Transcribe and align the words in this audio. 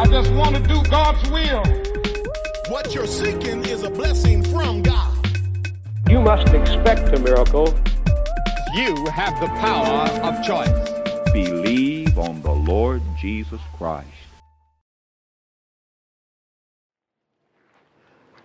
I 0.00 0.06
just 0.06 0.32
want 0.32 0.56
to 0.56 0.62
do 0.62 0.82
God's 0.84 1.28
will. 1.28 1.62
What 2.70 2.94
you're 2.94 3.06
seeking 3.06 3.62
is 3.66 3.82
a 3.82 3.90
blessing 3.90 4.42
from 4.42 4.80
God. 4.80 5.28
You 6.08 6.22
must 6.22 6.54
expect 6.54 7.14
a 7.14 7.20
miracle. 7.20 7.66
You 8.74 9.04
have 9.08 9.38
the 9.42 9.48
power 9.58 10.08
of 10.22 10.42
choice. 10.42 10.70
Believe 11.34 12.18
on 12.18 12.40
the 12.40 12.50
Lord 12.50 13.02
Jesus 13.18 13.60
Christ. 13.76 14.08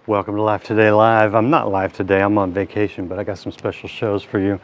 Welcome 0.08 0.36
to 0.36 0.42
Life 0.42 0.66
Today 0.66 0.92
Live. 0.92 1.36
I'm 1.36 1.50
not 1.50 1.72
live 1.72 1.94
today, 1.94 2.22
I'm 2.22 2.38
on 2.38 2.52
vacation, 2.52 3.08
but 3.08 3.18
I 3.18 3.24
got 3.24 3.38
some 3.38 3.54
special 3.54 3.88
shows 3.88 4.24
for 4.24 4.40
you. 4.40 4.60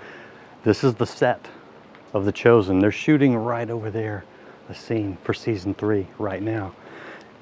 This 0.65 0.83
is 0.83 0.95
the 0.95 1.07
set 1.07 1.47
of 2.11 2.25
The 2.25 2.33
Chosen. 2.33 2.79
They're 2.79 2.91
shooting 2.91 3.37
right 3.37 3.69
over 3.69 3.89
there, 3.89 4.25
a 4.67 4.75
scene 4.75 5.17
for 5.23 5.33
season 5.33 5.73
three 5.73 6.05
right 6.19 6.41
now. 6.41 6.73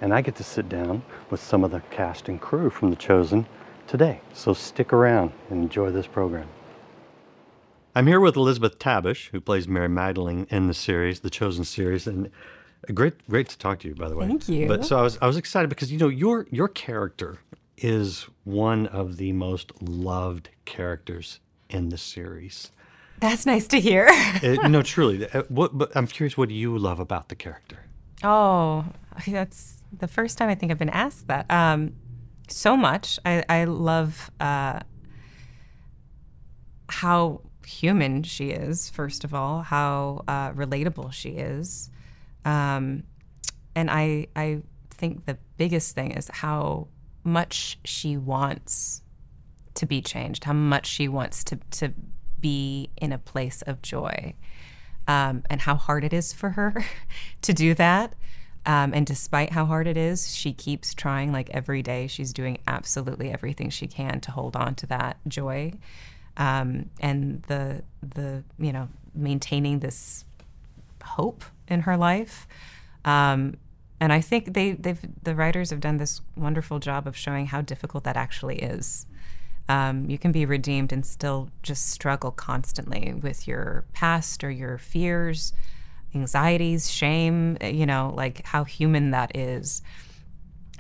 And 0.02 0.14
I 0.14 0.22
get 0.22 0.36
to 0.38 0.44
sit 0.44 0.70
down 0.70 1.04
with 1.30 1.42
some 1.42 1.64
of 1.64 1.72
the 1.72 1.82
cast 1.92 2.30
and 2.30 2.40
crew 2.40 2.70
from 2.70 2.90
The 2.90 2.96
Chosen 2.96 3.46
today. 3.88 4.22
So 4.34 4.54
stick 4.54 4.94
around 4.94 5.32
and 5.50 5.62
enjoy 5.64 5.92
this 5.92 6.08
program. 6.08 6.48
I'm 7.96 8.08
here 8.08 8.20
with 8.22 8.38
Elizabeth 8.38 8.80
Tabish, 8.80 9.30
who 9.32 9.42
plays 9.42 9.68
Mary 9.68 9.90
Magdalene 9.90 10.48
in 10.50 10.68
the 10.68 10.74
series, 10.74 11.20
the 11.20 11.30
Chosen 11.30 11.66
series, 11.66 12.08
and 12.08 12.30
great, 12.94 13.28
great 13.30 13.50
to 13.50 13.58
talk 13.58 13.80
to 13.80 13.90
you, 13.90 13.96
by 13.96 14.08
the 14.08 14.16
way. 14.16 14.28
Thank 14.28 14.48
you. 14.48 14.68
But 14.68 14.86
so 14.86 14.98
I 14.98 15.02
was, 15.02 15.18
I 15.22 15.28
was 15.28 15.36
excited 15.38 15.68
because 15.70 15.92
you 15.92 15.98
know 15.98 16.08
your 16.08 16.48
your 16.52 16.68
character 16.70 17.40
is 17.78 18.28
one 18.44 18.88
of 18.88 19.18
the 19.18 19.34
most 19.34 19.72
loved 19.82 20.50
characters 20.66 21.40
in 21.70 21.90
the 21.90 21.98
series. 21.98 22.72
That's 23.20 23.46
nice 23.46 23.68
to 23.68 23.80
hear. 23.82 24.08
It, 24.12 24.64
no, 24.70 24.82
truly. 24.84 25.30
uh, 25.30 25.44
What? 25.50 25.78
But 25.78 25.92
I'm 25.98 26.08
curious. 26.08 26.38
What 26.38 26.48
do 26.50 26.56
you 26.56 26.78
love 26.78 27.00
about 27.02 27.28
the 27.30 27.36
character? 27.36 27.80
Oh, 28.24 28.86
that's 29.28 29.84
the 29.98 30.08
first 30.08 30.38
time 30.38 30.50
I 30.50 30.56
think 30.56 30.72
I've 30.72 30.80
been 30.80 30.90
asked 30.90 31.28
that. 31.28 31.50
Um, 31.50 31.94
so 32.48 32.76
much. 32.76 33.20
I, 33.26 33.44
I 33.48 33.64
love 33.66 34.32
uh, 34.40 34.80
how 36.88 37.42
human 37.66 38.24
she 38.24 38.50
is, 38.50 38.90
first 38.90 39.24
of 39.24 39.34
all, 39.34 39.62
how 39.62 40.24
uh, 40.28 40.52
relatable 40.52 41.14
she 41.14 41.30
is. 41.30 41.90
Um, 42.46 43.04
and 43.76 43.90
I, 43.92 44.28
I 44.36 44.62
think 44.90 45.26
the 45.26 45.38
biggest 45.58 45.96
thing 45.96 46.12
is 46.12 46.30
how 46.32 46.88
much 47.24 47.78
she 47.86 48.18
wants 48.18 49.04
to 49.76 49.86
be 49.86 50.02
changed, 50.02 50.44
how 50.44 50.54
much 50.54 50.88
she 50.88 51.08
wants 51.08 51.44
to, 51.46 51.60
to 51.72 51.94
be 52.40 52.90
in 52.98 53.12
a 53.12 53.18
place 53.18 53.62
of 53.64 53.82
joy, 53.82 54.34
um, 55.10 55.42
and 55.50 55.60
how 55.62 55.74
hard 55.74 56.04
it 56.04 56.14
is 56.14 56.32
for 56.32 56.52
her 56.52 56.86
to 57.42 57.52
do 57.52 57.74
that. 57.74 58.14
Um, 58.68 58.94
and 58.94 59.08
despite 59.08 59.52
how 59.52 59.66
hard 59.66 59.88
it 59.88 59.98
is, 59.98 60.36
she 60.36 60.54
keeps 60.54 60.94
trying 60.94 61.32
like 61.32 61.50
every 61.50 61.82
day. 61.82 62.06
She's 62.06 62.32
doing 62.32 62.60
absolutely 62.68 63.32
everything 63.32 63.72
she 63.72 63.88
can 63.88 64.20
to 64.22 64.32
hold 64.32 64.56
on 64.56 64.76
to 64.76 64.86
that 64.88 65.18
joy. 65.28 65.74
Um, 66.38 66.92
and 67.00 67.42
the, 67.48 67.82
the, 68.04 68.44
you 68.60 68.72
know, 68.72 68.88
maintaining 69.16 69.80
this 69.80 70.26
hope 71.04 71.44
in 71.68 71.82
her 71.82 71.98
life. 71.98 72.48
Um, 73.04 73.58
and 74.00 74.14
I 74.14 74.22
think 74.22 74.54
they, 74.54 74.74
they've, 74.74 75.02
the 75.24 75.34
writers 75.34 75.72
have 75.72 75.80
done 75.80 75.98
this 75.98 76.22
wonderful 76.38 76.78
job 76.78 77.08
of 77.08 77.18
showing 77.18 77.48
how 77.48 77.62
difficult 77.62 78.04
that 78.04 78.16
actually 78.16 78.58
is. 78.58 79.08
Um, 79.70 80.10
you 80.10 80.18
can 80.18 80.32
be 80.32 80.46
redeemed 80.46 80.92
and 80.92 81.06
still 81.06 81.50
just 81.62 81.90
struggle 81.92 82.32
constantly 82.32 83.14
with 83.14 83.48
your 83.48 83.86
past 83.94 84.44
or 84.44 84.50
your 84.50 84.80
fears, 84.80 85.54
anxieties, 86.16 86.90
shame, 86.90 87.56
eh, 87.62 87.70
you 87.70 87.86
know, 87.86 88.12
like 88.18 88.46
how 88.48 88.64
human 88.64 89.12
that 89.12 89.36
is. 89.38 89.84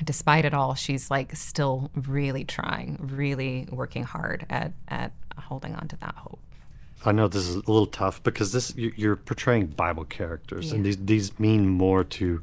Despite 0.03 0.43
it 0.45 0.53
all, 0.55 0.73
she's 0.75 1.11
like 1.11 1.35
still 1.35 1.91
really 1.93 2.43
trying, 2.45 2.97
really 3.15 3.67
working 3.71 4.03
hard 4.03 4.45
at, 4.49 4.73
at 4.87 5.11
holding 5.37 5.75
on 5.75 5.87
to 5.89 5.97
that 5.97 6.15
hope. 6.15 6.39
I 7.05 7.11
know 7.11 7.27
this 7.27 7.47
is 7.47 7.55
a 7.55 7.59
little 7.59 7.85
tough 7.85 8.23
because 8.23 8.51
this 8.51 8.75
you- 8.75 8.93
you're 8.95 9.15
portraying 9.15 9.67
Bible 9.67 10.03
characters, 10.03 10.71
and 10.73 10.83
these 10.85 10.97
these 10.97 11.39
mean 11.39 11.69
more 11.69 12.03
to 12.03 12.41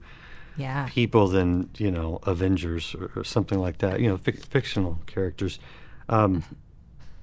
Yeah. 0.57 0.87
people 0.89 1.29
than 1.29 1.69
you 1.77 1.91
know 1.91 2.21
Avengers 2.23 2.95
or, 2.95 3.11
or 3.17 3.25
something 3.25 3.59
like 3.59 3.79
that. 3.79 4.01
You 4.01 4.09
know, 4.09 4.17
fic- 4.17 4.45
fictional 4.47 5.01
characters. 5.07 5.59
Um, 6.09 6.45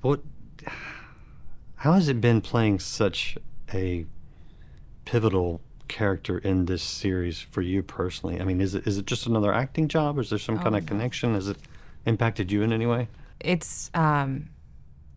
what? 0.02 0.22
How 1.76 1.94
has 1.94 2.08
it 2.08 2.22
been 2.22 2.42
playing 2.42 2.80
such 2.80 3.38
a 3.74 4.06
pivotal 5.06 5.62
character 5.88 6.38
in 6.38 6.66
this 6.66 6.82
series 6.82 7.40
for 7.40 7.62
you 7.62 7.84
personally? 7.84 8.40
I 8.40 8.46
mean, 8.46 8.62
is 8.62 8.76
it 8.76 8.88
is 8.88 8.98
it 8.98 9.06
just 9.06 9.26
another 9.26 9.54
acting 9.54 9.88
job, 9.88 10.18
or 10.18 10.22
is 10.22 10.30
there 10.30 10.40
some 10.40 10.60
kind 10.60 10.76
of 10.76 10.86
connection? 10.86 11.34
Has 11.34 11.48
it 11.48 11.58
impacted 12.06 12.52
you 12.52 12.62
in 12.62 12.72
any 12.74 12.86
way? 12.86 13.08
It's 13.40 13.92
um 13.94 14.50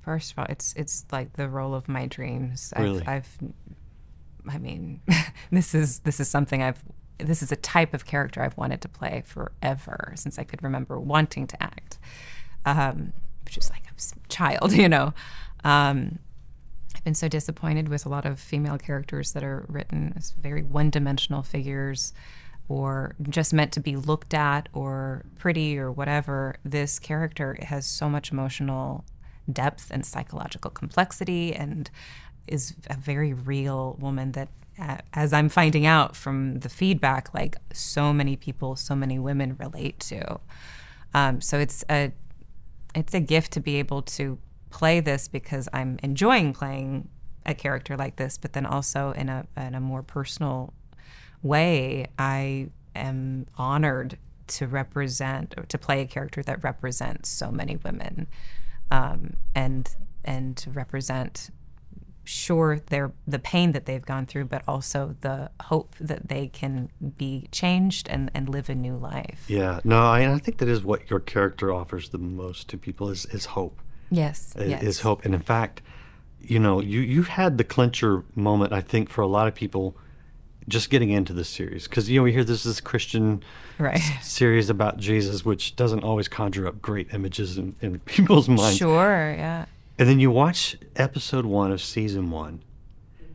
first 0.02 0.32
of 0.32 0.38
all, 0.38 0.46
it's 0.48 0.72
it's 0.76 1.04
like 1.12 1.34
the 1.34 1.48
role 1.48 1.74
of 1.74 1.88
my 1.88 2.06
dreams. 2.06 2.72
Really? 2.78 3.00
I've, 3.06 3.08
I've 3.08 3.38
I 4.48 4.58
mean, 4.58 5.00
this 5.50 5.74
is 5.74 6.00
this 6.00 6.20
is 6.20 6.28
something 6.28 6.62
I've 6.62 6.82
this 7.18 7.42
is 7.42 7.50
a 7.50 7.56
type 7.56 7.94
of 7.94 8.04
character 8.04 8.42
I've 8.42 8.56
wanted 8.56 8.80
to 8.82 8.88
play 8.88 9.22
forever 9.24 10.12
since 10.16 10.38
I 10.38 10.44
could 10.44 10.62
remember 10.62 10.98
wanting 11.00 11.46
to 11.46 11.62
act. 11.62 11.98
Um, 12.64 13.12
is 13.54 13.70
like 13.70 13.84
a 13.86 14.28
child, 14.28 14.72
you 14.82 14.88
know. 14.88 15.12
Um, 15.64 16.18
I've 16.94 17.04
been 17.04 17.14
so 17.14 17.28
disappointed 17.28 17.88
with 17.88 18.06
a 18.06 18.08
lot 18.08 18.24
of 18.24 18.40
female 18.40 18.78
characters 18.78 19.32
that 19.32 19.44
are 19.44 19.66
written 19.68 20.14
as 20.16 20.32
very 20.40 20.62
one 20.62 20.90
dimensional 20.90 21.42
figures 21.42 22.12
or 22.68 23.14
just 23.28 23.52
meant 23.52 23.72
to 23.72 23.80
be 23.80 23.96
looked 23.96 24.34
at 24.34 24.68
or 24.72 25.24
pretty 25.38 25.78
or 25.78 25.92
whatever. 25.92 26.56
This 26.64 26.98
character 26.98 27.56
has 27.62 27.86
so 27.86 28.08
much 28.08 28.32
emotional 28.32 29.04
depth 29.50 29.90
and 29.90 30.04
psychological 30.04 30.70
complexity 30.70 31.54
and 31.54 31.90
is 32.46 32.74
a 32.88 32.96
very 32.96 33.32
real 33.32 33.96
woman 34.00 34.32
that 34.32 34.48
as 35.14 35.32
I'm 35.32 35.48
finding 35.48 35.86
out 35.86 36.14
from 36.14 36.60
the 36.60 36.68
feedback, 36.68 37.32
like 37.32 37.56
so 37.72 38.12
many 38.12 38.36
people, 38.36 38.76
so 38.76 38.94
many 38.94 39.18
women 39.18 39.56
relate 39.58 39.98
to. 40.00 40.40
Um, 41.14 41.40
so 41.40 41.58
it's 41.58 41.84
a 41.88 42.12
it's 42.96 43.14
a 43.14 43.20
gift 43.20 43.52
to 43.52 43.60
be 43.60 43.76
able 43.76 44.02
to 44.02 44.38
play 44.70 45.00
this 45.00 45.28
because 45.28 45.68
I'm 45.72 45.98
enjoying 46.02 46.52
playing 46.52 47.08
a 47.44 47.54
character 47.54 47.96
like 47.96 48.16
this, 48.16 48.38
but 48.38 48.54
then 48.54 48.66
also 48.66 49.12
in 49.12 49.28
a 49.28 49.46
in 49.56 49.74
a 49.74 49.80
more 49.80 50.02
personal 50.02 50.72
way, 51.42 52.06
I 52.18 52.70
am 52.94 53.46
honored 53.56 54.18
to 54.48 54.66
represent 54.66 55.54
or 55.56 55.64
to 55.64 55.78
play 55.78 56.00
a 56.00 56.06
character 56.06 56.42
that 56.42 56.64
represents 56.64 57.28
so 57.28 57.50
many 57.50 57.76
women, 57.76 58.26
um, 58.90 59.34
and 59.54 59.88
and 60.24 60.56
to 60.56 60.70
represent 60.70 61.50
sure 62.26 62.80
their 62.86 63.12
the 63.26 63.38
pain 63.38 63.72
that 63.72 63.86
they've 63.86 64.04
gone 64.04 64.26
through, 64.26 64.44
but 64.46 64.62
also 64.68 65.16
the 65.22 65.50
hope 65.62 65.94
that 66.00 66.28
they 66.28 66.48
can 66.48 66.90
be 67.16 67.48
changed 67.52 68.08
and, 68.08 68.30
and 68.34 68.48
live 68.48 68.68
a 68.68 68.74
new 68.74 68.96
life. 68.96 69.44
Yeah, 69.48 69.80
no, 69.84 69.98
I, 70.02 70.32
I 70.34 70.38
think 70.38 70.58
that 70.58 70.68
is 70.68 70.82
what 70.84 71.08
your 71.08 71.20
character 71.20 71.72
offers 71.72 72.08
the 72.10 72.18
most 72.18 72.68
to 72.68 72.76
people 72.78 73.08
is, 73.08 73.24
is 73.26 73.46
hope. 73.46 73.80
Yes, 74.10 74.54
i- 74.58 74.64
yes. 74.64 74.82
Is 74.82 75.00
hope, 75.00 75.24
and 75.24 75.34
in 75.34 75.40
fact, 75.40 75.82
you 76.40 76.58
know, 76.58 76.80
you 76.80 77.00
you 77.00 77.22
had 77.22 77.58
the 77.58 77.64
clincher 77.64 78.24
moment. 78.34 78.72
I 78.72 78.80
think 78.80 79.08
for 79.08 79.22
a 79.22 79.26
lot 79.26 79.48
of 79.48 79.54
people, 79.54 79.96
just 80.68 80.90
getting 80.90 81.10
into 81.10 81.32
this 81.32 81.48
series 81.48 81.86
because 81.88 82.08
you 82.10 82.18
know 82.20 82.24
we 82.24 82.32
hear 82.32 82.44
this 82.44 82.66
is 82.66 82.80
Christian 82.80 83.42
Right. 83.78 83.96
s- 83.96 84.26
series 84.28 84.70
about 84.70 84.96
Jesus, 84.98 85.44
which 85.44 85.76
doesn't 85.76 86.02
always 86.04 86.28
conjure 86.28 86.66
up 86.66 86.80
great 86.82 87.12
images 87.12 87.58
in, 87.58 87.74
in 87.80 87.98
people's 88.04 88.48
minds. 88.48 88.76
Sure, 88.78 89.34
yeah. 89.36 89.66
And 89.98 90.08
then 90.08 90.20
you 90.20 90.30
watch 90.30 90.76
episode 90.96 91.46
one 91.46 91.72
of 91.72 91.80
season 91.80 92.30
one, 92.30 92.62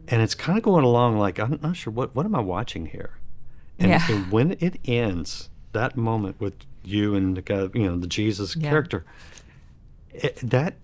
and 0.07 0.22
it's 0.22 0.35
kind 0.35 0.57
of 0.57 0.63
going 0.63 0.83
along 0.85 1.17
like 1.17 1.39
I'm 1.39 1.59
not 1.61 1.75
sure 1.75 1.91
what 1.91 2.16
what 2.16 2.25
am 2.25 2.35
I 2.35 2.39
watching 2.41 2.88
here. 2.88 3.17
And, 3.79 3.89
Yeah. 3.89 4.05
and 4.11 4.31
when 4.31 4.51
it 4.59 4.79
ends, 4.85 5.50
that 5.71 5.97
moment 5.97 6.39
with 6.39 6.53
you 6.83 7.15
and 7.15 7.36
the 7.36 7.41
guy, 7.41 7.68
you 7.74 7.86
know, 7.88 7.97
the 7.97 8.07
Jesus 8.07 8.56
Yeah. 8.56 8.69
character, 8.69 9.06
it, 10.13 10.36
that 10.44 10.75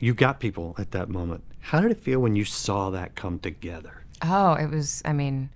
you 0.00 0.14
got 0.14 0.40
people 0.40 0.74
at 0.78 0.90
that 0.92 1.08
moment. 1.08 1.44
How 1.60 1.80
did 1.80 1.90
it 1.92 1.98
feel 2.00 2.18
when 2.20 2.34
you 2.34 2.44
saw 2.44 2.90
that 2.90 3.14
come 3.14 3.38
together? 3.38 4.04
Oh, 4.22 4.54
it 4.54 4.68
was, 4.70 5.02
I 5.04 5.12
mean, 5.12 5.50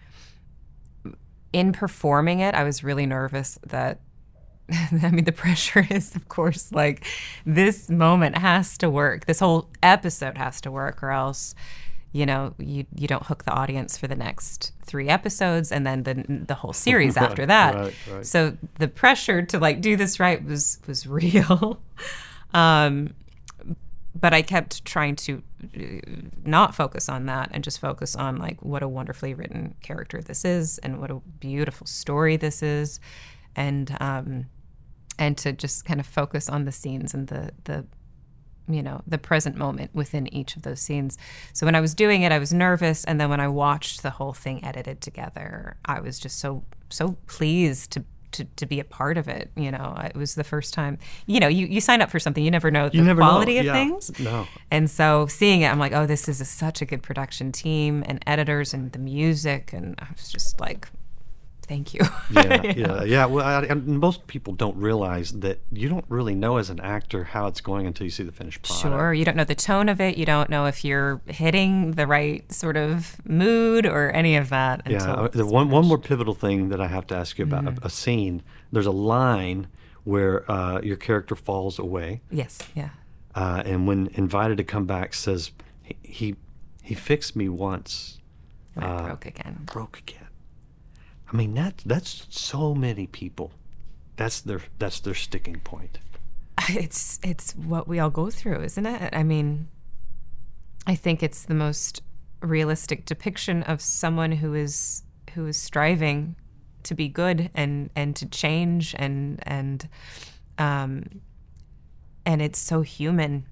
in 1.52 1.72
performing 1.72 2.40
it, 2.40 2.54
I 2.54 2.62
was 2.64 2.84
really 2.84 3.06
nervous 3.06 3.58
that, 3.66 3.99
I 5.02 5.11
mean, 5.11 5.25
the 5.25 5.32
pressure 5.32 5.87
is, 5.90 6.14
of 6.16 6.28
course, 6.28 6.72
like 6.72 7.06
this 7.44 7.90
moment 7.90 8.38
has 8.38 8.78
to 8.78 8.88
work. 8.90 9.26
This 9.26 9.40
whole 9.40 9.69
episode 9.82 10.38
has 10.38 10.61
to 10.62 10.70
work, 10.70 11.02
or 11.02 11.11
else, 11.11 11.55
you 12.12 12.25
know, 12.26 12.55
you, 12.58 12.87
you 12.94 13.06
don't 13.06 13.25
hook 13.26 13.44
the 13.44 13.52
audience 13.52 13.96
for 13.99 14.06
the 14.06 14.16
next 14.16 14.72
three 14.87 15.08
episodes 15.08 15.72
and 15.72 15.87
then 15.87 16.02
the, 16.05 16.25
the 16.46 16.55
whole 16.55 16.72
series 16.87 17.16
Right, 17.16 17.25
after 17.31 17.44
that. 17.46 17.75
right, 17.75 17.94
right. 18.11 18.26
So 18.26 18.56
the 18.78 18.88
pressure 18.88 19.43
to 19.43 19.58
like 19.58 19.81
do 19.81 19.96
this 19.96 20.19
right 20.20 20.43
was, 20.44 20.78
was 20.87 21.06
real. 21.06 21.81
um, 22.55 23.14
but 24.19 24.32
I 24.32 24.43
kept 24.43 24.84
trying 24.84 25.16
to 25.16 25.43
uh, 25.76 26.20
not 26.44 26.75
focus 26.75 27.08
on 27.08 27.26
that 27.26 27.49
and 27.52 27.64
just 27.64 27.81
focus 27.81 28.14
on 28.14 28.37
like 28.37 28.62
what 28.62 28.82
a 28.82 28.88
wonderfully 28.88 29.34
written 29.34 29.75
character 29.82 30.22
this 30.22 30.44
is 30.44 30.78
and 30.78 31.00
what 31.00 31.11
a 31.11 31.16
beautiful 31.40 31.87
story 31.87 32.37
this 32.37 32.62
is 32.62 33.00
and 33.56 33.96
um, 34.00 34.46
and 35.19 35.37
to 35.38 35.52
just 35.52 35.84
kind 35.84 36.00
of 36.00 36.06
focus 36.06 36.49
on 36.49 36.64
the 36.64 36.72
scenes 36.72 37.14
and 37.14 37.28
the 37.28 37.50
the 37.64 37.84
you 38.69 38.82
know 38.82 39.02
the 39.06 39.19
present 39.19 39.56
moment 39.56 39.90
within 39.94 40.32
each 40.34 40.56
of 40.56 40.62
those 40.62 40.81
scenes 40.81 41.19
so 41.52 41.66
when 41.66 41.75
i 41.75 41.81
was 41.81 41.94
doing 41.94 42.22
it 42.22 42.32
i 42.32 42.38
was 42.38 42.52
nervous 42.52 43.05
and 43.05 43.20
then 43.20 43.28
when 43.28 43.40
i 43.40 43.49
watched 43.49 44.02
the 44.02 44.11
whole 44.11 44.32
thing 44.32 44.64
edited 44.64 45.00
together 45.00 45.76
i 45.84 46.00
was 46.00 46.19
just 46.19 46.38
so 46.38 46.64
so 46.88 47.16
pleased 47.26 47.90
to 47.90 48.05
to, 48.32 48.44
to 48.56 48.66
be 48.66 48.81
a 48.81 48.84
part 48.84 49.16
of 49.16 49.28
it 49.28 49.50
you 49.55 49.70
know 49.70 49.96
it 50.05 50.16
was 50.16 50.34
the 50.34 50.43
first 50.43 50.75
time 50.75 50.99
you 51.26 51.38
know 51.38 51.46
you, 51.46 51.66
you 51.66 51.81
sign 51.81 52.02
up 52.02 52.11
for 52.11 52.19
something 52.19 52.43
you 52.44 52.50
never 52.50 52.69
know 52.69 52.88
the 52.88 53.00
never 53.00 53.20
know, 53.20 53.28
quality 53.28 53.58
of 53.58 53.66
yeah. 53.66 53.72
things 53.72 54.19
No. 54.19 54.49
and 54.72 54.90
so 54.90 55.26
seeing 55.28 55.61
it 55.61 55.69
i'm 55.69 55.78
like 55.78 55.93
oh 55.93 56.05
this 56.05 56.28
is 56.28 56.40
a, 56.40 56.44
such 56.44 56.82
a 56.82 56.84
good 56.84 57.00
production 57.00 57.52
team 57.52 58.02
and 58.06 58.22
editors 58.26 58.75
and 58.75 58.90
the 58.90 58.99
music 58.99 59.72
and 59.72 59.94
i 60.00 60.06
was 60.16 60.32
just 60.32 60.61
like 60.61 60.88
thank 61.64 61.94
you 61.94 62.00
yeah, 62.31 62.62
yeah, 62.76 63.02
yeah. 63.05 63.26
Well, 63.26 63.44
I, 63.44 63.62
and 63.64 63.87
most 63.99 64.26
people 64.26 64.52
don't 64.55 64.76
realize 64.76 65.32
that 65.40 65.61
you 65.72 65.88
don't 65.88 66.05
really 66.08 66.34
know 66.34 66.56
as 66.58 66.70
an 66.70 66.81
actor 66.81 67.25
how 67.25 67.46
it's 67.46 67.61
going 67.61 67.87
until 67.87 68.05
you 68.05 68.11
see 68.11 68.22
the 68.22 68.32
finished 68.32 68.62
product. 68.62 68.82
Sure. 68.82 69.12
You 69.14 69.25
don't 69.25 69.37
know 69.37 69.44
the 69.44 69.55
tone 69.55 69.88
of 69.88 70.00
it. 70.00 70.16
You 70.16 70.26
don't 70.26 70.49
know 70.50 70.66
if 70.66 70.84
you're 70.84 71.20
hitting 71.26 71.93
the 71.93 72.06
right 72.06 72.50
sort 72.52 72.76
of 72.76 73.16
mood 73.26 73.87
or 73.87 74.11
any 74.12 74.37
of 74.37 74.49
that. 74.50 74.82
Yeah. 74.87 74.99
until 74.99 75.25
uh, 75.25 75.28
The 75.28 75.46
one 75.46 75.70
one 75.70 75.87
more 75.87 75.99
pivotal 75.99 76.34
thing 76.34 76.69
that 76.70 76.81
I 76.81 76.87
have 76.87 77.06
to 77.08 77.14
ask 77.16 77.38
you 77.38 77.44
about 77.44 77.64
Mm-hmm. 77.64 77.82
a, 77.84 77.87
a 77.87 77.90
scene. 77.90 78.43
There's 78.72 78.87
a 78.87 78.90
line 78.90 79.69
where 80.05 80.50
uh, 80.50 80.81
your 80.82 80.96
character 80.96 81.34
falls 81.34 81.78
away, 81.78 82.20
Yes. 82.31 82.58
Yeah. 82.75 82.90
uh, 83.34 83.62
and 83.64 83.87
when 83.87 84.08
invited 84.14 84.58
to 84.58 84.64
come 84.64 84.84
back, 84.87 85.14
says 85.14 85.50
he 85.82 85.96
he, 86.02 86.37
he 86.82 86.94
fixed 86.94 87.34
me 87.37 87.49
once, 87.49 88.19
Uh, 88.76 88.84
I 88.87 89.02
broke 89.06 89.26
again. 89.26 89.61
broke 89.72 89.99
again. 89.99 90.24
I 91.34 91.36
mean 91.36 91.54
that 91.54 91.82
that's 91.84 92.28
so 92.31 92.76
many 92.76 93.08
people. 93.08 93.50
That's 94.16 94.40
their 94.40 94.60
that's 94.78 95.00
their 95.00 95.14
sticking 95.14 95.60
point. 95.60 95.98
It's 96.69 97.19
it's 97.25 97.52
what 97.56 97.88
we 97.88 97.98
all 97.98 98.08
go 98.08 98.31
through, 98.31 98.62
isn't 98.62 98.86
it? 98.86 99.12
I 99.12 99.25
mean, 99.25 99.69
I 100.86 100.94
think 100.94 101.22
it's 101.22 101.44
the 101.44 101.54
most 101.54 102.02
realistic 102.40 103.04
depiction 103.04 103.64
of 103.64 103.81
someone 103.81 104.32
who 104.32 104.54
is 104.54 105.02
who 105.34 105.46
is 105.46 105.58
striving 105.58 106.36
to 106.84 106.94
be 106.94 107.08
good 107.08 107.50
and 107.54 107.90
and 107.96 108.14
to 108.16 108.26
change 108.26 108.94
and 108.96 109.40
and 109.42 109.88
um 110.58 111.20
and 112.25 112.40
it's 112.40 112.60
so 112.60 112.82
human 112.82 113.46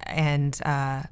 and 0.00 0.60
uh 0.64 1.04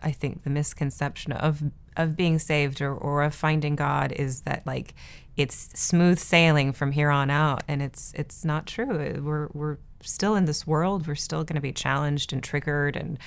I 0.00 0.12
think 0.12 0.44
the 0.44 0.50
misconception 0.50 1.32
of 1.32 1.64
of 1.96 2.16
being 2.16 2.38
saved 2.38 2.80
or, 2.80 2.94
or 2.94 3.24
of 3.24 3.34
finding 3.34 3.74
God 3.74 4.12
is 4.12 4.42
that 4.42 4.64
like 4.64 4.94
it's 5.38 5.70
smooth 5.80 6.18
sailing 6.18 6.72
from 6.72 6.90
here 6.90 7.10
on 7.10 7.30
out 7.30 7.62
and 7.68 7.80
it's 7.80 8.12
it's 8.14 8.44
not 8.44 8.66
true. 8.66 9.22
We're 9.24 9.48
we're 9.54 9.78
still 10.02 10.34
in 10.34 10.44
this 10.46 10.66
world. 10.66 11.06
We're 11.06 11.14
still 11.14 11.44
going 11.44 11.54
to 11.54 11.62
be 11.62 11.72
challenged 11.72 12.32
and 12.32 12.42
triggered 12.42 12.96
and 12.96 13.18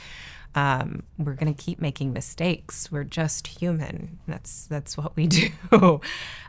um, 0.54 1.04
we're 1.18 1.36
going 1.36 1.54
to 1.54 1.64
keep 1.64 1.80
making 1.80 2.12
mistakes. 2.12 2.92
We're 2.92 3.06
just 3.06 3.48
human. 3.48 4.20
That's 4.28 4.68
that's 4.68 4.98
what 4.98 5.16
we 5.16 5.28
do. 5.72 6.02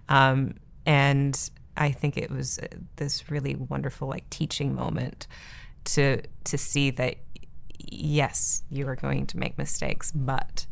um, 0.08 0.56
and 0.84 1.50
I 1.76 1.92
think 1.92 2.16
it 2.16 2.30
was 2.30 2.58
uh, 2.58 2.66
this 2.96 3.30
really 3.30 3.54
wonderful 3.54 4.08
like 4.08 4.28
teaching 4.30 4.74
moment 4.74 5.28
to 5.84 6.22
to 6.44 6.58
see 6.58 6.90
that 6.90 7.16
yes, 7.78 8.64
you 8.68 8.88
are 8.88 8.96
going 8.96 9.26
to 9.26 9.38
make 9.38 9.56
mistakes, 9.58 10.10
but 10.10 10.66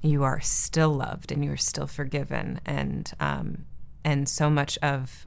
you 0.00 0.22
are 0.22 0.40
still 0.40 0.90
loved 0.94 1.32
and 1.32 1.44
you 1.44 1.52
are 1.52 1.56
still 1.56 1.86
forgiven 1.88 2.60
and 2.64 3.12
um, 3.18 3.64
and 4.04 4.28
so 4.28 4.50
much 4.50 4.78
of 4.82 5.26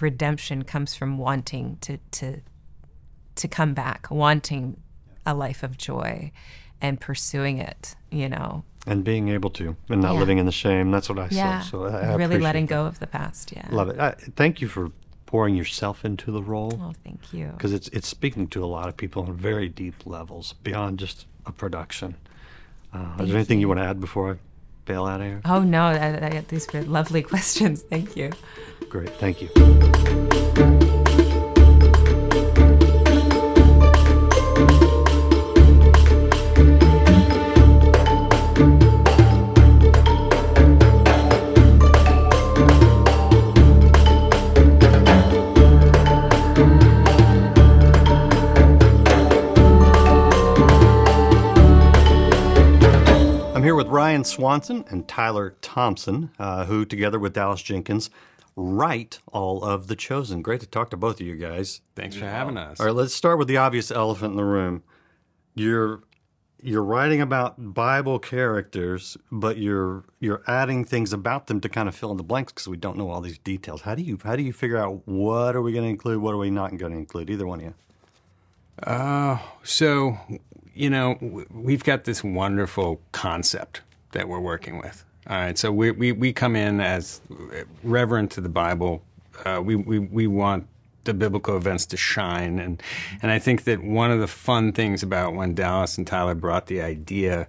redemption 0.00 0.62
comes 0.62 0.94
from 0.94 1.18
wanting 1.18 1.78
to 1.80 1.98
to 2.10 2.40
to 3.34 3.48
come 3.48 3.74
back 3.74 4.10
wanting 4.10 4.76
a 5.24 5.34
life 5.34 5.62
of 5.62 5.76
joy 5.78 6.30
and 6.80 7.00
pursuing 7.00 7.58
it 7.58 7.94
you 8.10 8.28
know 8.28 8.62
And 8.86 9.02
being 9.02 9.28
able 9.30 9.50
to, 9.50 9.74
and 9.88 10.00
not 10.02 10.14
Yeah. 10.14 10.20
living 10.20 10.38
in 10.38 10.46
the 10.46 10.52
shame. 10.52 10.90
That's 10.92 11.08
what 11.08 11.18
I 11.18 11.28
yeah 11.30 11.60
saw. 11.62 11.70
So 11.70 11.84
I, 11.86 12.12
I 12.12 12.14
really 12.14 12.38
letting 12.38 12.66
that. 12.66 12.74
go 12.74 12.86
of 12.86 12.98
the 13.00 13.06
past 13.08 13.52
yeah 13.56 13.66
Love 13.70 13.88
it. 13.88 13.98
I, 13.98 14.12
thank 14.36 14.60
you 14.60 14.68
for 14.68 14.90
pouring 15.26 15.56
yourself 15.56 16.04
into 16.04 16.30
the 16.30 16.42
role 16.42 16.78
oh 16.80 16.92
thank 17.02 17.32
you 17.32 17.46
because 17.56 17.72
it's 17.72 17.88
it's 17.88 18.06
speaking 18.06 18.46
to 18.48 18.62
a 18.64 18.66
lot 18.76 18.88
of 18.88 18.96
people 18.96 19.22
on 19.24 19.32
very 19.34 19.68
deep 19.68 20.06
levels 20.06 20.52
beyond 20.62 20.98
just 21.00 21.26
a 21.46 21.52
production. 21.52 22.14
Uh, 22.92 23.16
is 23.20 23.28
there 23.28 23.36
anything 23.36 23.60
you 23.60 23.68
want 23.68 23.80
to 23.80 23.84
add 23.84 24.00
before 24.00 24.32
I 24.32 24.36
bail 24.86 25.04
out 25.04 25.20
of 25.20 25.26
here? 25.26 25.40
oh 25.44 25.62
no 25.62 25.92
these 26.48 26.66
were 26.72 26.82
lovely 26.82 27.22
questions 27.32 27.82
thank 27.82 28.16
you 28.16 28.32
Great, 28.88 29.10
thank 29.10 29.42
you. 29.42 30.85
Swanson 54.26 54.84
and 54.88 55.06
Tyler 55.08 55.56
Thompson, 55.62 56.30
uh, 56.38 56.64
who, 56.66 56.84
together 56.84 57.18
with 57.18 57.34
Dallas 57.34 57.62
Jenkins, 57.62 58.10
write 58.56 59.20
all 59.32 59.62
of 59.62 59.86
The 59.86 59.96
Chosen. 59.96 60.42
Great 60.42 60.60
to 60.60 60.66
talk 60.66 60.90
to 60.90 60.96
both 60.96 61.20
of 61.20 61.26
you 61.26 61.36
guys. 61.36 61.82
Thanks 61.94 62.16
for 62.16 62.26
having 62.26 62.56
us. 62.56 62.80
All 62.80 62.86
right, 62.86 62.94
let's 62.94 63.14
start 63.14 63.38
with 63.38 63.48
the 63.48 63.58
obvious 63.58 63.90
elephant 63.90 64.32
in 64.32 64.36
the 64.36 64.44
room. 64.44 64.82
You're 65.54 66.02
you're 66.62 66.82
writing 66.82 67.20
about 67.20 67.74
Bible 67.74 68.18
characters, 68.18 69.16
but 69.30 69.58
you're 69.58 70.04
you're 70.20 70.42
adding 70.46 70.84
things 70.84 71.12
about 71.12 71.46
them 71.46 71.60
to 71.60 71.68
kind 71.68 71.88
of 71.88 71.94
fill 71.94 72.10
in 72.10 72.16
the 72.16 72.24
blanks 72.24 72.52
because 72.52 72.66
we 72.66 72.76
don't 72.76 72.96
know 72.96 73.10
all 73.10 73.20
these 73.20 73.38
details. 73.38 73.82
How 73.82 73.94
do 73.94 74.02
you 74.02 74.18
how 74.22 74.36
do 74.36 74.42
you 74.42 74.52
figure 74.52 74.78
out 74.78 75.06
what 75.06 75.54
are 75.54 75.62
we 75.62 75.72
going 75.72 75.84
to 75.84 75.90
include, 75.90 76.20
what 76.20 76.34
are 76.34 76.38
we 76.38 76.50
not 76.50 76.76
going 76.76 76.92
to 76.92 76.98
include? 76.98 77.30
Either 77.30 77.46
one 77.46 77.60
of 77.60 77.66
you. 77.66 77.74
Uh, 78.82 79.38
so, 79.62 80.18
you 80.74 80.90
know, 80.90 81.46
we've 81.50 81.84
got 81.84 82.04
this 82.04 82.22
wonderful 82.22 83.00
concept 83.12 83.80
that 84.16 84.28
we're 84.28 84.40
working 84.40 84.78
with. 84.78 85.04
All 85.28 85.36
right, 85.36 85.58
so 85.58 85.70
we 85.70 85.90
we, 85.90 86.12
we 86.12 86.32
come 86.32 86.56
in 86.56 86.80
as 86.80 87.20
reverent 87.82 88.30
to 88.32 88.40
the 88.40 88.48
Bible. 88.48 89.02
Uh, 89.44 89.60
we, 89.62 89.76
we 89.76 89.98
we 89.98 90.26
want 90.26 90.66
the 91.04 91.14
biblical 91.14 91.56
events 91.56 91.86
to 91.86 91.96
shine, 91.96 92.58
and 92.58 92.82
and 93.22 93.30
I 93.30 93.38
think 93.38 93.64
that 93.64 93.82
one 93.82 94.10
of 94.10 94.20
the 94.20 94.28
fun 94.28 94.72
things 94.72 95.02
about 95.02 95.34
when 95.34 95.54
Dallas 95.54 95.98
and 95.98 96.06
Tyler 96.06 96.34
brought 96.34 96.66
the 96.66 96.80
idea 96.80 97.46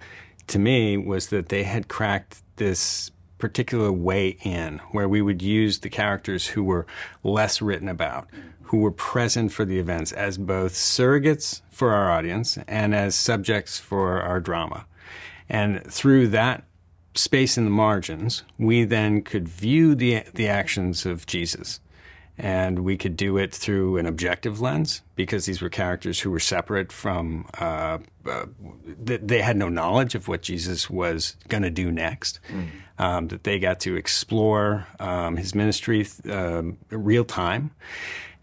to 0.47 0.59
me 0.59 0.97
was 0.97 1.27
that 1.27 1.49
they 1.49 1.63
had 1.63 1.87
cracked 1.87 2.41
this 2.55 3.11
particular 3.37 3.91
way 3.91 4.37
in 4.41 4.79
where 4.91 5.07
we 5.07 5.21
would 5.21 5.41
use 5.41 5.79
the 5.79 5.89
characters 5.89 6.47
who 6.47 6.63
were 6.63 6.87
less 7.23 7.61
written 7.61 7.87
about, 7.87 8.27
who 8.63 8.77
were 8.77 8.91
present 8.91 9.51
for 9.51 9.65
the 9.65 9.77
events 9.77 10.11
as 10.11 10.37
both 10.37 10.73
surrogates 10.73 11.61
for 11.69 11.93
our 11.93 12.11
audience 12.11 12.57
and 12.67 12.95
as 12.95 13.13
subjects 13.13 13.79
for 13.79 14.19
our 14.19 14.39
drama. 14.39 14.85
And 15.49 15.83
through 15.85 16.27
that 16.29 16.63
space 17.15 17.57
in 17.57 17.63
the 17.63 17.71
margins, 17.71 18.43
we 18.57 18.83
then 18.85 19.21
could 19.21 19.47
view 19.47 19.95
the 19.95 20.23
the 20.33 20.47
actions 20.47 21.05
of 21.05 21.25
Jesus. 21.25 21.79
And 22.39 22.79
we 22.79 22.97
could 22.97 23.17
do 23.17 23.37
it 23.37 23.51
through 23.51 23.97
an 23.97 24.05
objective 24.05 24.61
lens 24.61 25.01
because 25.15 25.47
these 25.47 25.59
were 25.59 25.69
characters 25.69 26.19
who 26.19 26.29
were 26.29 26.39
separate 26.39 26.91
from, 26.91 27.47
uh, 27.59 27.97
uh, 28.29 28.45
th- 29.03 29.21
they 29.23 29.41
had 29.41 29.57
no 29.57 29.69
knowledge 29.69 30.13
of 30.13 30.27
what 30.27 30.43
Jesus 30.43 30.87
was 30.87 31.35
going 31.47 31.63
to 31.63 31.71
do 31.71 31.91
next. 31.91 32.39
Um, 32.99 33.27
that 33.29 33.43
they 33.43 33.57
got 33.57 33.79
to 33.81 33.95
explore 33.95 34.85
um, 34.99 35.37
his 35.37 35.55
ministry 35.55 36.07
um, 36.29 36.77
real 36.91 37.25
time. 37.25 37.71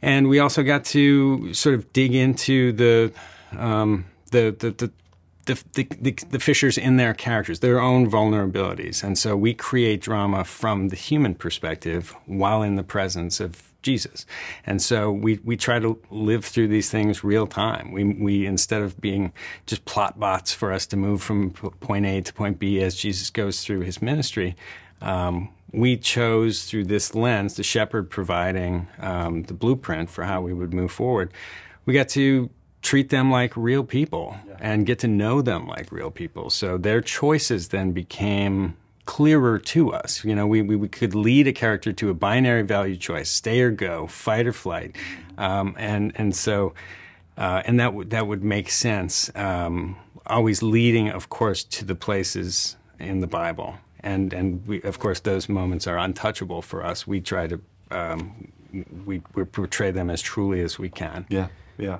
And 0.02 0.28
we 0.28 0.40
also 0.40 0.64
got 0.64 0.84
to 0.86 1.54
sort 1.54 1.76
of 1.76 1.92
dig 1.92 2.16
into 2.16 2.72
the, 2.72 3.12
um, 3.56 4.06
the, 4.32 4.56
the, 4.58 4.70
the 4.72 4.92
the, 5.44 5.62
the, 5.74 6.12
the, 6.30 6.38
fissures 6.38 6.78
in 6.78 6.96
their 6.96 7.14
characters, 7.14 7.60
their 7.60 7.80
own 7.80 8.10
vulnerabilities. 8.10 9.02
And 9.02 9.18
so 9.18 9.36
we 9.36 9.54
create 9.54 10.00
drama 10.00 10.44
from 10.44 10.88
the 10.88 10.96
human 10.96 11.34
perspective 11.34 12.14
while 12.26 12.62
in 12.62 12.76
the 12.76 12.82
presence 12.82 13.40
of 13.40 13.72
Jesus. 13.82 14.26
And 14.66 14.82
so 14.82 15.12
we, 15.12 15.38
we 15.44 15.56
try 15.56 15.78
to 15.78 16.00
live 16.10 16.44
through 16.44 16.68
these 16.68 16.90
things 16.90 17.22
real 17.22 17.46
time. 17.46 17.92
We, 17.92 18.04
we, 18.04 18.46
instead 18.46 18.82
of 18.82 19.00
being 19.00 19.32
just 19.66 19.84
plot 19.84 20.18
bots 20.18 20.52
for 20.52 20.72
us 20.72 20.86
to 20.86 20.96
move 20.96 21.22
from 21.22 21.50
point 21.50 22.06
A 22.06 22.22
to 22.22 22.32
point 22.32 22.58
B 22.58 22.82
as 22.82 22.96
Jesus 22.96 23.30
goes 23.30 23.62
through 23.62 23.80
his 23.80 24.00
ministry, 24.00 24.56
um, 25.00 25.50
we 25.72 25.96
chose 25.96 26.64
through 26.64 26.84
this 26.84 27.14
lens, 27.14 27.54
the 27.54 27.62
shepherd 27.62 28.08
providing 28.08 28.88
um, 29.00 29.42
the 29.42 29.54
blueprint 29.54 30.08
for 30.08 30.24
how 30.24 30.40
we 30.40 30.54
would 30.54 30.72
move 30.72 30.92
forward. 30.92 31.32
We 31.84 31.92
got 31.92 32.08
to 32.10 32.48
treat 32.84 33.08
them 33.08 33.30
like 33.30 33.56
real 33.56 33.82
people 33.82 34.36
and 34.60 34.86
get 34.86 35.00
to 35.00 35.08
know 35.08 35.42
them 35.42 35.66
like 35.66 35.90
real 35.90 36.10
people. 36.10 36.50
So 36.50 36.78
their 36.78 37.00
choices 37.00 37.68
then 37.68 37.90
became 37.90 38.76
clearer 39.06 39.58
to 39.58 39.92
us. 39.92 40.24
You 40.24 40.34
know, 40.34 40.46
we, 40.46 40.62
we, 40.62 40.76
we 40.76 40.88
could 40.88 41.14
lead 41.14 41.48
a 41.48 41.52
character 41.52 41.92
to 41.94 42.10
a 42.10 42.14
binary 42.14 42.62
value 42.62 42.96
choice: 42.96 43.30
stay 43.30 43.60
or 43.60 43.70
go, 43.70 44.06
fight 44.06 44.46
or 44.46 44.52
flight, 44.52 44.94
um, 45.38 45.74
and 45.78 46.12
and 46.14 46.36
so 46.36 46.74
uh, 47.36 47.62
and 47.64 47.80
that 47.80 47.94
would 47.94 48.10
that 48.10 48.26
would 48.26 48.44
make 48.44 48.70
sense. 48.70 49.34
Um, 49.34 49.96
always 50.26 50.62
leading, 50.62 51.08
of 51.08 51.28
course, 51.28 51.64
to 51.64 51.84
the 51.84 51.94
places 51.94 52.76
in 52.98 53.20
the 53.20 53.26
Bible, 53.26 53.76
and 54.00 54.32
and 54.32 54.66
we, 54.66 54.82
of 54.82 54.98
course 54.98 55.20
those 55.20 55.48
moments 55.48 55.86
are 55.86 55.98
untouchable 55.98 56.62
for 56.62 56.84
us. 56.84 57.06
We 57.06 57.20
try 57.20 57.46
to 57.48 57.60
um, 57.90 58.52
we, 59.04 59.22
we 59.34 59.44
portray 59.44 59.90
them 59.90 60.10
as 60.10 60.20
truly 60.22 60.60
as 60.60 60.78
we 60.78 60.90
can. 60.90 61.26
Yeah, 61.28 61.48
yeah. 61.78 61.98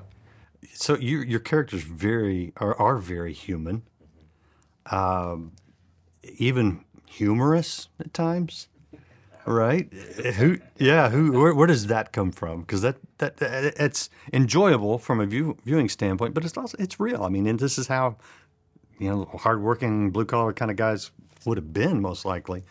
So 0.73 0.97
your 0.97 1.23
your 1.23 1.39
characters 1.39 1.83
very 1.83 2.53
are 2.57 2.75
are 2.79 2.97
very 2.97 3.33
human, 3.33 3.83
um, 4.91 5.53
even 6.23 6.83
humorous 7.05 7.89
at 7.99 8.13
times, 8.13 8.67
right? 9.45 9.91
Who? 9.93 10.59
Yeah. 10.77 11.09
Who? 11.09 11.39
Where, 11.39 11.53
where 11.53 11.67
does 11.67 11.87
that 11.87 12.11
come 12.11 12.31
from? 12.31 12.61
Because 12.61 12.81
that, 12.81 12.97
that 13.19 13.37
that 13.37 13.73
it's 13.79 14.09
enjoyable 14.33 14.97
from 14.97 15.19
a 15.19 15.25
view, 15.25 15.57
viewing 15.65 15.89
standpoint, 15.89 16.33
but 16.33 16.43
it's 16.45 16.57
also 16.57 16.77
it's 16.79 16.99
real. 16.99 17.23
I 17.23 17.29
mean, 17.29 17.47
and 17.47 17.59
this 17.59 17.77
is 17.77 17.87
how 17.87 18.17
you 18.99 19.09
know 19.09 19.25
hardworking 19.39 20.11
blue 20.11 20.25
collar 20.25 20.53
kind 20.53 20.71
of 20.71 20.77
guys 20.77 21.11
would 21.45 21.57
have 21.57 21.73
been 21.73 22.01
most 22.01 22.25
likely. 22.25 22.63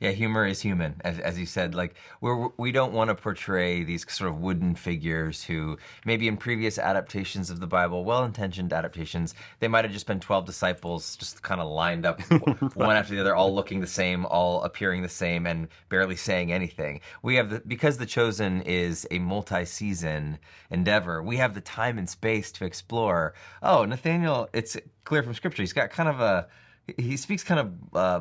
Yeah, 0.00 0.10
humor 0.10 0.46
is 0.46 0.60
human, 0.60 1.00
as, 1.04 1.18
as 1.18 1.38
you 1.38 1.46
said. 1.46 1.74
Like 1.74 1.94
we're, 2.20 2.48
we 2.56 2.72
don't 2.72 2.92
want 2.92 3.08
to 3.08 3.14
portray 3.14 3.84
these 3.84 4.10
sort 4.10 4.30
of 4.30 4.40
wooden 4.40 4.74
figures 4.74 5.44
who 5.44 5.78
maybe 6.04 6.28
in 6.28 6.36
previous 6.36 6.78
adaptations 6.78 7.50
of 7.50 7.60
the 7.60 7.66
Bible, 7.66 8.04
well-intentioned 8.04 8.72
adaptations, 8.72 9.34
they 9.60 9.68
might 9.68 9.84
have 9.84 9.92
just 9.92 10.06
been 10.06 10.20
twelve 10.20 10.44
disciples, 10.44 11.16
just 11.16 11.42
kind 11.42 11.60
of 11.60 11.68
lined 11.68 12.06
up 12.06 12.20
one 12.74 12.96
after 12.96 13.14
the 13.14 13.20
other, 13.20 13.34
all 13.34 13.54
looking 13.54 13.80
the 13.80 13.86
same, 13.86 14.26
all 14.26 14.62
appearing 14.62 15.02
the 15.02 15.08
same, 15.08 15.46
and 15.46 15.68
barely 15.88 16.16
saying 16.16 16.52
anything. 16.52 17.00
We 17.22 17.36
have 17.36 17.50
the 17.50 17.60
because 17.66 17.98
the 17.98 18.06
Chosen 18.06 18.62
is 18.62 19.06
a 19.10 19.18
multi-season 19.18 20.38
endeavor. 20.70 21.22
We 21.22 21.36
have 21.36 21.54
the 21.54 21.60
time 21.60 21.98
and 21.98 22.08
space 22.08 22.52
to 22.52 22.64
explore. 22.64 23.34
Oh, 23.62 23.84
Nathaniel, 23.84 24.48
it's 24.52 24.76
clear 25.04 25.22
from 25.22 25.34
Scripture. 25.34 25.62
He's 25.62 25.72
got 25.72 25.90
kind 25.90 26.08
of 26.08 26.20
a 26.20 26.48
he 26.96 27.16
speaks 27.16 27.44
kind 27.44 27.60
of. 27.60 27.96
Uh, 27.96 28.20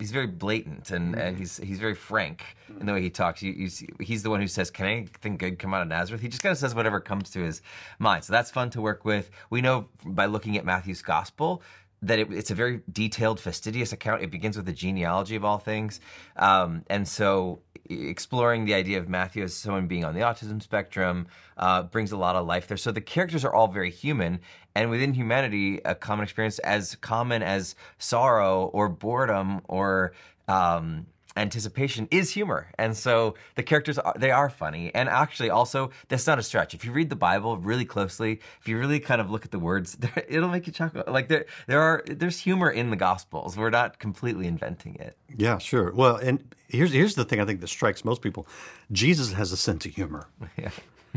he's 0.00 0.10
very 0.10 0.26
blatant 0.26 0.90
and, 0.90 1.14
and 1.14 1.38
he's 1.38 1.58
he's 1.58 1.78
very 1.78 1.94
frank 1.94 2.56
in 2.80 2.86
the 2.86 2.92
way 2.92 3.02
he 3.02 3.10
talks. 3.10 3.42
You, 3.42 3.52
you 3.52 3.68
see, 3.68 3.88
he's 4.00 4.22
the 4.22 4.30
one 4.30 4.40
who 4.40 4.48
says, 4.48 4.70
"Can 4.70 4.86
anything 4.86 5.36
good 5.36 5.58
come 5.58 5.72
out 5.74 5.82
of 5.82 5.88
Nazareth?" 5.88 6.22
He 6.22 6.28
just 6.28 6.42
kind 6.42 6.50
of 6.50 6.58
says 6.58 6.74
whatever 6.74 6.98
comes 7.00 7.30
to 7.30 7.40
his 7.40 7.62
mind. 7.98 8.24
So 8.24 8.32
that's 8.32 8.50
fun 8.50 8.70
to 8.70 8.80
work 8.80 9.04
with. 9.04 9.30
We 9.50 9.60
know 9.60 9.88
by 10.04 10.26
looking 10.26 10.56
at 10.56 10.64
Matthew's 10.64 11.02
gospel 11.02 11.62
that 12.02 12.18
it, 12.18 12.32
it's 12.32 12.50
a 12.50 12.54
very 12.54 12.80
detailed, 12.90 13.38
fastidious 13.38 13.92
account. 13.92 14.22
It 14.22 14.30
begins 14.30 14.56
with 14.56 14.64
the 14.64 14.72
genealogy 14.72 15.36
of 15.36 15.44
all 15.44 15.58
things, 15.58 16.00
um, 16.36 16.82
and 16.88 17.06
so 17.06 17.60
exploring 17.90 18.64
the 18.64 18.74
idea 18.74 18.98
of 18.98 19.08
Matthew 19.08 19.42
as 19.42 19.54
someone 19.54 19.86
being 19.86 20.04
on 20.04 20.14
the 20.14 20.20
autism 20.20 20.62
spectrum 20.62 21.26
uh, 21.56 21.82
brings 21.82 22.12
a 22.12 22.16
lot 22.16 22.36
of 22.36 22.46
life 22.46 22.68
there. 22.68 22.76
So 22.76 22.92
the 22.92 23.00
characters 23.00 23.44
are 23.44 23.52
all 23.52 23.68
very 23.68 23.90
human, 23.90 24.40
and 24.74 24.90
within 24.90 25.14
humanity, 25.14 25.80
a 25.84 25.94
common 25.94 26.24
experience 26.24 26.58
as 26.60 26.94
common 26.96 27.42
as 27.42 27.74
sorrow 27.98 28.66
or 28.72 28.88
boredom 28.88 29.60
or 29.68 30.12
um, 30.48 31.06
anticipation 31.36 32.08
is 32.10 32.30
humor. 32.30 32.68
And 32.78 32.96
so 32.96 33.34
the 33.54 33.62
characters 33.62 33.98
are, 33.98 34.14
they 34.16 34.30
are 34.30 34.50
funny. 34.50 34.92
And 34.94 35.08
actually 35.08 35.50
also 35.50 35.90
that's 36.08 36.26
not 36.26 36.38
a 36.38 36.42
stretch. 36.42 36.74
If 36.74 36.84
you 36.84 36.92
read 36.92 37.08
the 37.08 37.16
bible 37.16 37.56
really 37.56 37.84
closely 37.84 38.40
if 38.60 38.68
you 38.68 38.78
really 38.78 39.00
kind 39.00 39.20
of 39.20 39.30
look 39.30 39.44
at 39.44 39.50
the 39.50 39.58
words 39.58 39.96
it'll 40.28 40.48
make 40.48 40.66
you 40.66 40.72
chuckle. 40.72 41.04
Like 41.06 41.28
there 41.28 41.46
there 41.66 41.80
are 41.80 42.02
there's 42.06 42.40
humor 42.40 42.70
in 42.70 42.90
the 42.90 42.96
gospels. 42.96 43.56
We're 43.56 43.70
not 43.70 43.98
completely 43.98 44.46
inventing 44.46 44.96
it. 44.96 45.16
Yeah, 45.36 45.58
sure. 45.58 45.92
Well, 45.92 46.16
and 46.16 46.54
here's 46.68 46.92
here's 46.92 47.14
the 47.14 47.24
thing 47.24 47.40
I 47.40 47.44
think 47.44 47.60
that 47.60 47.68
strikes 47.68 48.04
most 48.04 48.22
people: 48.22 48.46
Jesus 48.92 49.32
has 49.32 49.52
a 49.52 49.56
sense 49.56 49.86
of 49.86 49.94
humor. 49.94 50.28
yeah 50.56 50.70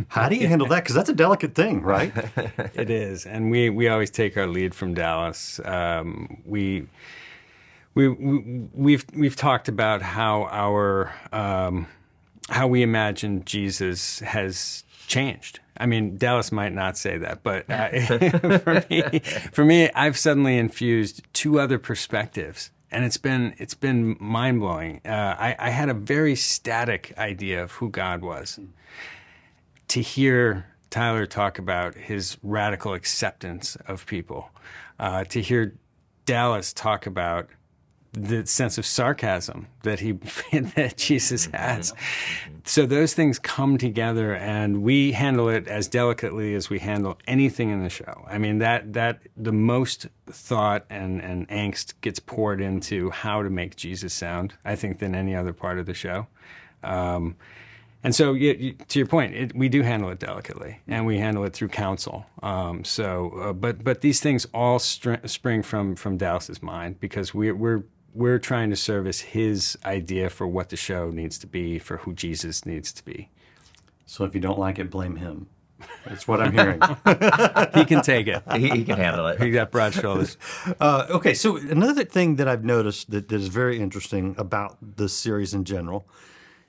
How 0.08 0.28
do 0.30 0.36
you 0.36 0.48
handle 0.48 0.68
that? 0.70 0.84
Because 0.84 0.96
that's 0.96 1.10
a 1.10 1.14
delicate 1.14 1.56
thing, 1.56 1.82
right? 1.82 2.12
It 2.74 2.90
is, 2.90 3.26
and 3.26 3.52
we 3.52 3.70
we 3.70 3.88
always 3.88 4.10
take 4.10 4.38
our 4.38 4.48
lead 4.48 4.74
from 4.76 4.94
Dallas. 4.94 5.60
Um, 5.64 6.42
we. 6.46 6.88
We, 7.96 8.08
we 8.08 8.68
we've 8.74 9.06
we've 9.14 9.36
talked 9.36 9.68
about 9.68 10.02
how 10.02 10.48
our 10.50 11.14
um, 11.32 11.86
how 12.50 12.68
we 12.68 12.82
imagine 12.82 13.46
Jesus 13.46 14.20
has 14.22 14.84
changed. 15.08 15.60
I 15.78 15.86
mean, 15.86 16.18
Dallas 16.18 16.52
might 16.52 16.74
not 16.74 16.98
say 16.98 17.18
that, 17.18 17.44
but 17.44 17.70
uh, 17.70 17.90
for 18.60 18.84
me, 18.90 19.20
for 19.52 19.66
me, 19.66 19.90
I've 19.92 20.18
suddenly 20.18 20.58
infused 20.58 21.22
two 21.34 21.60
other 21.60 21.80
perspectives, 21.80 22.72
and 22.92 23.04
it's 23.06 23.18
been 23.18 23.54
it's 23.58 23.74
been 23.74 24.18
mind 24.20 24.60
blowing. 24.60 25.02
Uh, 25.06 25.36
I, 25.38 25.56
I 25.60 25.70
had 25.70 25.90
a 25.90 25.94
very 25.94 26.36
static 26.36 27.14
idea 27.18 27.62
of 27.64 27.74
who 27.74 27.90
God 27.90 28.22
was. 28.22 28.60
To 29.90 30.02
hear 30.02 30.66
Tyler 30.90 31.26
talk 31.26 31.60
about 31.60 31.96
his 31.96 32.38
radical 32.44 32.94
acceptance 32.94 33.76
of 33.88 34.06
people, 34.06 34.50
uh, 35.00 35.24
to 35.26 35.42
hear 35.42 35.76
Dallas 36.26 36.74
talk 36.74 37.06
about 37.06 37.50
the 38.14 38.46
sense 38.46 38.78
of 38.78 38.86
sarcasm 38.86 39.68
that 39.82 40.00
he 40.00 40.12
that 40.76 40.98
Jesus 40.98 41.48
has. 41.48 41.94
So 42.64 42.86
those 42.86 43.14
things 43.14 43.40
come 43.40 43.78
together, 43.78 44.36
and 44.36 44.84
we 44.84 45.12
handle 45.14 45.50
it 45.50 45.68
as 45.68 45.88
delicately 45.88 46.54
as 46.54 46.70
we 46.70 46.80
handle 46.80 47.18
anything 47.28 47.72
in 47.72 47.84
the 47.84 47.90
show. 47.90 48.26
I 48.28 48.38
mean 48.38 48.60
that 48.60 48.94
that 48.94 49.22
the 49.36 49.52
most 49.52 50.08
thought 50.28 50.86
and 50.90 51.22
and 51.22 51.48
angst 51.50 51.96
gets 52.02 52.20
poured 52.20 52.62
into 52.62 53.10
how 53.10 53.42
to 53.42 53.50
make 53.50 53.76
Jesus 53.76 54.14
sound. 54.14 54.54
I 54.64 54.76
think 54.76 55.00
than 55.00 55.16
any 55.16 55.36
other 55.36 55.54
part 55.54 55.80
of 55.80 55.86
the 55.88 55.94
show. 55.94 56.28
Um, 56.84 57.36
and 58.04 58.14
so, 58.14 58.34
you, 58.34 58.54
you, 58.54 58.74
to 58.74 59.00
your 59.00 59.08
point, 59.08 59.34
it, 59.34 59.56
we 59.56 59.70
do 59.70 59.82
handle 59.82 60.10
it 60.10 60.20
delicately, 60.20 60.80
and 60.88 61.06
we 61.06 61.18
handle 61.18 61.46
it 61.46 61.54
through 61.54 61.70
counsel. 61.70 62.26
Um, 62.42 62.84
so, 62.84 63.30
uh, 63.42 63.54
but 63.54 63.84
but 63.84 64.02
these 64.02 64.20
things 64.20 64.46
all 64.54 64.80
str- 64.80 65.26
spring 65.26 65.64
from 65.64 65.96
from 65.96 66.18
Dallas's 66.18 66.62
mind 66.62 67.00
because 67.00 67.34
we, 67.34 67.52
we're 67.52 67.86
we're 68.14 68.40
trying 68.40 68.70
to 68.70 68.76
service 68.76 69.22
his 69.22 69.78
idea 69.86 70.30
for 70.30 70.48
what 70.48 70.70
the 70.70 70.76
show 70.76 71.10
needs 71.10 71.38
to 71.40 71.48
be, 71.48 71.80
for 71.80 71.98
who 71.98 72.14
Jesus 72.14 72.66
needs 72.66 72.92
to 72.94 73.06
be. 73.06 73.30
so 74.06 74.24
if 74.26 74.36
you 74.36 74.42
don't 74.42 74.60
like 74.60 74.78
it, 74.80 74.90
blame 74.92 75.16
him. 75.16 75.48
That's 76.06 76.28
what 76.28 76.42
I'm 76.42 76.54
hearing. 76.54 76.82
He 77.74 77.86
can 77.86 78.02
take 78.02 78.28
it. 78.28 78.44
he, 78.56 78.70
he 78.70 78.86
can 78.86 78.98
handle 78.98 79.28
it 79.28 79.42
He 79.42 79.50
got 79.52 79.72
broad 79.72 79.94
shoulders. 79.94 80.38
Uh, 80.80 81.06
okay, 81.10 81.34
so 81.34 81.58
another 81.58 82.04
thing 82.04 82.36
that 82.38 82.48
I've 82.48 82.64
noticed 82.64 83.10
that, 83.12 83.28
that 83.30 83.36
is 83.36 83.48
very 83.48 83.80
interesting 83.80 84.36
about 84.38 84.78
this 84.82 85.14
series 85.14 85.54
in 85.54 85.64
general 85.66 86.08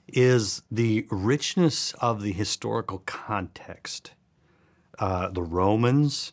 is 0.08 0.62
the 0.70 1.06
richness 1.10 1.92
of 1.94 2.22
the 2.22 2.32
historical 2.32 3.02
context. 3.06 4.12
Uh, 4.98 5.28
the 5.28 5.42
Romans, 5.42 6.32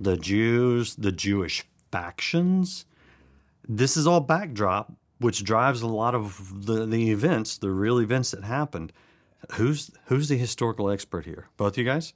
the 0.00 0.16
Jews, 0.16 0.96
the 0.96 1.12
Jewish 1.12 1.64
factions. 1.90 2.84
This 3.68 3.96
is 3.96 4.06
all 4.06 4.20
backdrop, 4.20 4.92
which 5.18 5.44
drives 5.44 5.82
a 5.82 5.86
lot 5.86 6.14
of 6.14 6.66
the, 6.66 6.84
the 6.84 7.10
events, 7.10 7.56
the 7.58 7.70
real 7.70 8.00
events 8.00 8.32
that 8.32 8.44
happened. 8.44 8.92
Who's 9.52 9.90
who's 10.06 10.28
the 10.28 10.36
historical 10.36 10.90
expert 10.90 11.24
here? 11.24 11.48
Both 11.56 11.78
you 11.78 11.84
guys? 11.84 12.14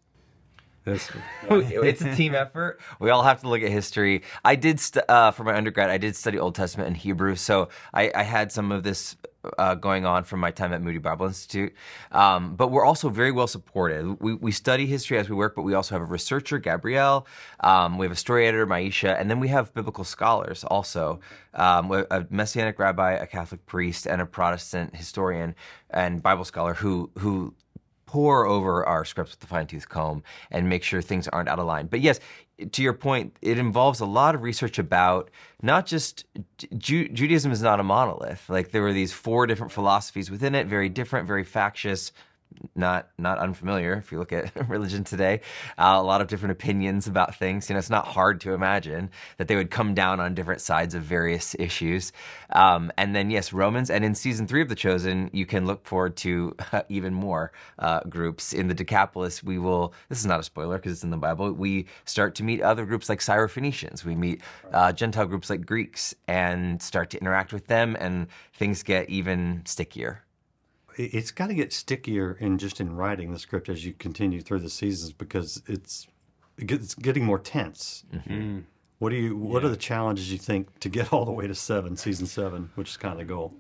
It's 1.51 2.01
a 2.03 2.15
team 2.15 2.35
effort. 2.35 2.81
We 3.01 3.11
all 3.11 3.23
have 3.23 3.41
to 3.43 3.49
look 3.49 3.63
at 3.63 3.71
history. 3.71 4.23
I 4.45 4.57
did, 4.57 4.81
st- 4.81 5.05
uh, 5.09 5.31
for 5.33 5.45
my 5.45 5.55
undergrad, 5.55 5.91
I 5.91 5.99
did 5.99 6.17
study 6.17 6.39
Old 6.39 6.55
Testament 6.55 6.89
and 6.89 6.97
Hebrew, 6.97 7.35
so 7.37 7.69
I, 7.93 8.11
I 8.15 8.23
had 8.23 8.53
some 8.53 8.73
of 8.73 8.83
this 8.83 9.17
uh, 9.59 9.75
going 9.75 10.05
on 10.05 10.25
from 10.25 10.41
my 10.41 10.51
time 10.51 10.73
at 10.73 10.83
Moody 10.83 10.99
Bible 10.99 11.27
Institute. 11.27 11.73
Um, 12.13 12.55
but 12.57 12.69
we're 12.69 12.85
also 12.85 13.09
very 13.09 13.33
well 13.33 13.47
supported. 13.47 14.21
We, 14.21 14.35
we 14.35 14.53
study 14.53 14.87
history 14.87 15.19
as 15.19 15.29
we 15.29 15.37
work, 15.37 15.55
but 15.55 15.63
we 15.63 15.75
also 15.75 15.95
have 15.95 16.03
a 16.03 16.11
researcher, 16.11 16.59
Gabrielle. 16.59 17.27
Um, 17.61 17.99
we 17.99 18.07
have 18.07 18.13
a 18.13 18.17
story 18.17 18.47
editor, 18.47 18.67
Maisha, 18.67 19.19
and 19.19 19.31
then 19.31 19.41
we 19.41 19.49
have 19.49 19.73
biblical 19.75 20.05
scholars 20.05 20.65
also. 20.65 21.21
Um, 21.55 21.91
a 21.93 22.27
Messianic 22.31 22.79
rabbi, 22.79 23.13
a 23.13 23.27
Catholic 23.27 23.65
priest, 23.67 24.07
and 24.07 24.21
a 24.21 24.27
Protestant 24.27 24.95
historian 24.95 25.55
and 25.91 26.23
Bible 26.23 26.45
scholar 26.45 26.75
who 26.75 27.11
who 27.19 27.55
pour 28.07 28.47
over 28.47 28.85
our 28.87 29.05
scripts 29.05 29.33
with 29.33 29.41
the 29.41 29.47
fine 29.47 29.67
tooth 29.67 29.89
comb 29.89 30.23
and 30.51 30.69
make 30.69 30.83
sure 30.83 31.03
things 31.03 31.29
aren't 31.29 31.49
out 31.49 31.59
of 31.59 31.67
line. 31.67 31.87
But 31.87 32.01
yes, 32.01 32.21
to 32.73 32.83
your 32.83 32.93
point, 32.93 33.37
it 33.43 33.59
involves 33.59 34.01
a 34.01 34.07
lot 34.07 34.35
of 34.35 34.43
research 34.43 34.79
about 34.79 35.31
not 35.61 35.87
just 35.87 36.25
Ju- 36.79 37.09
Judaism 37.09 37.53
is 37.53 37.63
not 37.63 37.81
a 37.81 37.83
monolith. 37.83 38.49
Like 38.49 38.71
there 38.71 38.83
were 38.83 38.93
these 38.93 39.13
four 39.13 39.47
different 39.47 39.73
philosophies 39.73 40.31
within 40.31 40.55
it, 40.55 40.67
very 40.67 40.89
different, 40.89 41.27
very 41.27 41.45
factious, 41.45 42.13
not 42.75 43.09
not 43.19 43.39
unfamiliar. 43.39 43.95
If 43.95 44.13
you 44.13 44.19
look 44.19 44.33
at 44.33 44.53
religion 44.69 45.05
today, 45.05 45.41
uh, 45.79 45.97
a 45.97 46.03
lot 46.03 46.21
of 46.21 46.29
different 46.29 46.53
opinions 46.53 47.07
about 47.07 47.35
things. 47.35 47.69
You 47.69 47.75
know, 47.75 47.79
it's 47.79 47.91
not 47.91 48.07
hard 48.07 48.41
to 48.43 48.53
imagine 48.53 49.11
that 49.39 49.49
they 49.49 49.57
would 49.57 49.71
come 49.71 49.95
down 49.95 50.21
on 50.21 50.35
different 50.35 50.61
sides 50.61 50.95
of 50.95 51.03
various 51.03 51.55
issues. 51.59 52.13
Um, 52.51 52.93
and 52.97 53.15
then 53.15 53.31
yes, 53.31 53.53
Romans, 53.53 53.91
and 53.91 54.05
in 54.05 54.15
season 54.15 54.47
three 54.47 54.63
of 54.63 54.69
The 54.69 54.75
Chosen, 54.75 55.31
you 55.33 55.47
can 55.47 55.67
look 55.67 55.85
forward 55.87 56.17
to 56.19 56.55
even 56.89 57.15
more 57.15 57.53
uh, 57.79 58.01
groups 58.09 58.53
in 58.53 58.69
the 58.69 58.75
Decapolis. 58.75 59.43
We 59.43 59.59
will. 59.59 59.93
This 60.09 60.19
is 60.19 60.27
not 60.27 60.41
a 60.41 60.45
spoiler 60.45 60.77
because 60.77 60.93
it's 60.93 61.05
in 61.05 61.11
the 61.11 61.17
Bible. 61.17 61.53
We 61.53 61.87
start 62.05 62.35
to 62.37 62.45
meet 62.45 62.63
other 62.63 62.85
groups 62.85 63.09
like 63.09 63.21
Syrophoenicians. 63.21 64.05
We 64.05 64.15
meet 64.15 64.43
uh, 64.73 64.93
Gentile 64.93 65.27
groups 65.27 65.51
like 65.51 65.65
Greeks 65.67 66.15
and 66.29 66.81
start 66.81 67.11
to 67.11 67.21
interact 67.21 67.53
with 67.53 67.67
them, 67.67 67.97
and 67.99 68.29
things 68.55 68.83
get 68.83 69.09
even 69.09 69.63
stickier 69.65 70.23
it's 70.97 71.31
got 71.31 71.49
to 71.49 71.55
get 71.55 71.73
stickier 71.73 72.37
in 72.41 72.59
just 72.59 72.81
in 72.81 72.97
writing 72.97 73.33
the 73.33 73.39
script 73.39 73.69
as 73.69 73.85
you 73.85 73.93
continue 73.93 74.41
through 74.41 74.61
the 74.61 74.71
seasons 74.71 75.13
because 75.13 75.63
it's 75.67 76.07
it's 76.59 76.95
getting 76.95 77.25
more 77.25 77.39
tense. 77.39 78.05
Mm-hmm. 78.15 78.33
Mm. 78.33 78.63
What 78.99 79.11
do 79.11 79.17
you? 79.17 79.37
What 79.37 79.63
are 79.63 79.69
the 79.69 79.77
challenges 79.77 80.33
you 80.33 80.39
think 80.39 80.81
to 80.81 80.89
get 80.89 81.13
all 81.13 81.25
the 81.27 81.33
way 81.33 81.47
to 81.47 81.55
seven, 81.55 81.97
season 81.97 82.27
seven, 82.27 82.71
which 82.77 82.91
is 82.91 82.97
kind 82.97 83.13
of 83.13 83.19
the 83.19 83.25
goal? 83.25 83.55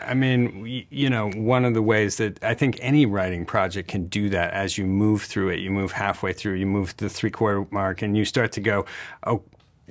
I 0.00 0.14
mean, 0.14 0.62
y- 0.62 0.86
you 0.90 1.10
know, 1.10 1.30
one 1.30 1.64
of 1.64 1.74
the 1.74 1.82
ways 1.82 2.16
that 2.16 2.42
I 2.42 2.54
think 2.54 2.78
any 2.80 3.04
writing 3.04 3.44
project 3.44 3.88
can 3.88 4.06
do 4.06 4.30
that 4.30 4.52
as 4.54 4.78
you 4.78 4.86
move 4.86 5.22
through 5.22 5.50
it, 5.50 5.60
you 5.60 5.70
move 5.70 5.92
halfway 5.92 6.32
through, 6.32 6.54
you 6.54 6.66
move 6.66 6.96
to 6.96 7.04
the 7.04 7.10
three 7.10 7.30
quarter 7.30 7.66
mark, 7.70 8.00
and 8.00 8.16
you 8.16 8.24
start 8.24 8.50
to 8.52 8.60
go, 8.60 8.86
oh, 9.26 9.42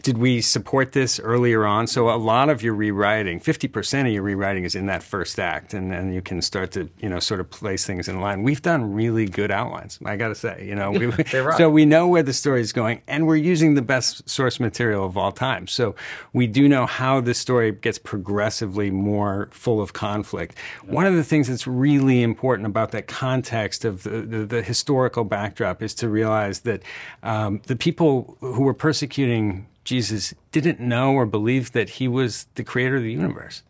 did 0.03 0.17
we 0.17 0.41
support 0.41 0.91
this 0.91 1.19
earlier 1.19 1.65
on? 1.65 1.87
So 1.87 2.09
a 2.09 2.17
lot 2.17 2.49
of 2.49 2.61
your 2.61 2.73
rewriting, 2.73 3.39
50% 3.39 4.07
of 4.07 4.13
your 4.13 4.21
rewriting 4.21 4.63
is 4.63 4.75
in 4.75 4.85
that 4.85 5.01
first 5.01 5.39
act, 5.39 5.73
and 5.73 5.91
then 5.91 6.13
you 6.13 6.21
can 6.21 6.41
start 6.41 6.71
to, 6.71 6.89
you 6.99 7.09
know, 7.09 7.19
sort 7.19 7.39
of 7.39 7.49
place 7.49 7.85
things 7.85 8.07
in 8.07 8.21
line. 8.21 8.43
We've 8.43 8.61
done 8.61 8.93
really 8.93 9.25
good 9.25 9.49
outlines, 9.49 9.99
I 10.05 10.15
got 10.15 10.29
to 10.29 10.35
say, 10.35 10.65
you 10.67 10.75
know. 10.75 10.91
We, 10.91 11.11
so 11.57 11.69
we 11.69 11.85
know 11.85 12.07
where 12.07 12.23
the 12.23 12.33
story 12.33 12.61
is 12.61 12.71
going, 12.71 13.01
and 13.07 13.25
we're 13.25 13.37
using 13.37 13.73
the 13.73 13.81
best 13.81 14.29
source 14.29 14.59
material 14.59 15.03
of 15.03 15.17
all 15.17 15.31
time. 15.31 15.67
So 15.67 15.95
we 16.31 16.45
do 16.45 16.69
know 16.69 16.85
how 16.85 17.19
the 17.19 17.33
story 17.33 17.71
gets 17.71 17.97
progressively 17.97 18.91
more 18.91 19.49
full 19.51 19.81
of 19.81 19.93
conflict. 19.93 20.57
One 20.85 21.05
of 21.05 21.15
the 21.15 21.23
things 21.23 21.47
that's 21.47 21.65
really 21.65 22.21
important 22.21 22.67
about 22.67 22.91
that 22.91 23.07
context 23.07 23.83
of 23.83 24.03
the, 24.03 24.21
the, 24.21 24.45
the 24.45 24.61
historical 24.61 25.23
backdrop 25.23 25.81
is 25.81 25.93
to 25.95 26.09
realize 26.09 26.61
that 26.61 26.83
um, 27.23 27.61
the 27.65 27.75
people 27.75 28.37
who 28.41 28.63
were 28.63 28.73
persecuting 28.73 29.65
Jesus 29.87 30.33
didn't 30.51 30.79
know 30.79 31.13
or 31.13 31.25
believe 31.25 31.71
that 31.71 31.91
he 31.91 32.07
was 32.07 32.47
the 32.55 32.63
creator 32.63 32.97
of 32.97 33.03
the 33.03 33.11
universe. 33.11 33.63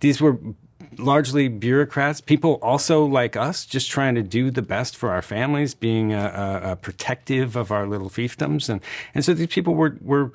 These 0.00 0.18
were 0.18 0.38
largely 0.96 1.48
bureaucrats, 1.48 2.22
people 2.22 2.54
also 2.62 3.04
like 3.04 3.36
us, 3.36 3.66
just 3.66 3.90
trying 3.90 4.14
to 4.14 4.22
do 4.22 4.50
the 4.50 4.62
best 4.62 4.96
for 4.96 5.10
our 5.10 5.20
families, 5.20 5.74
being 5.74 6.14
uh, 6.14 6.74
protective 6.80 7.54
of 7.54 7.70
our 7.70 7.86
little 7.86 8.08
fiefdoms, 8.08 8.68
and 8.68 8.80
and 9.14 9.24
so 9.24 9.34
these 9.34 9.48
people 9.48 9.74
were 9.74 9.96
were 10.00 10.32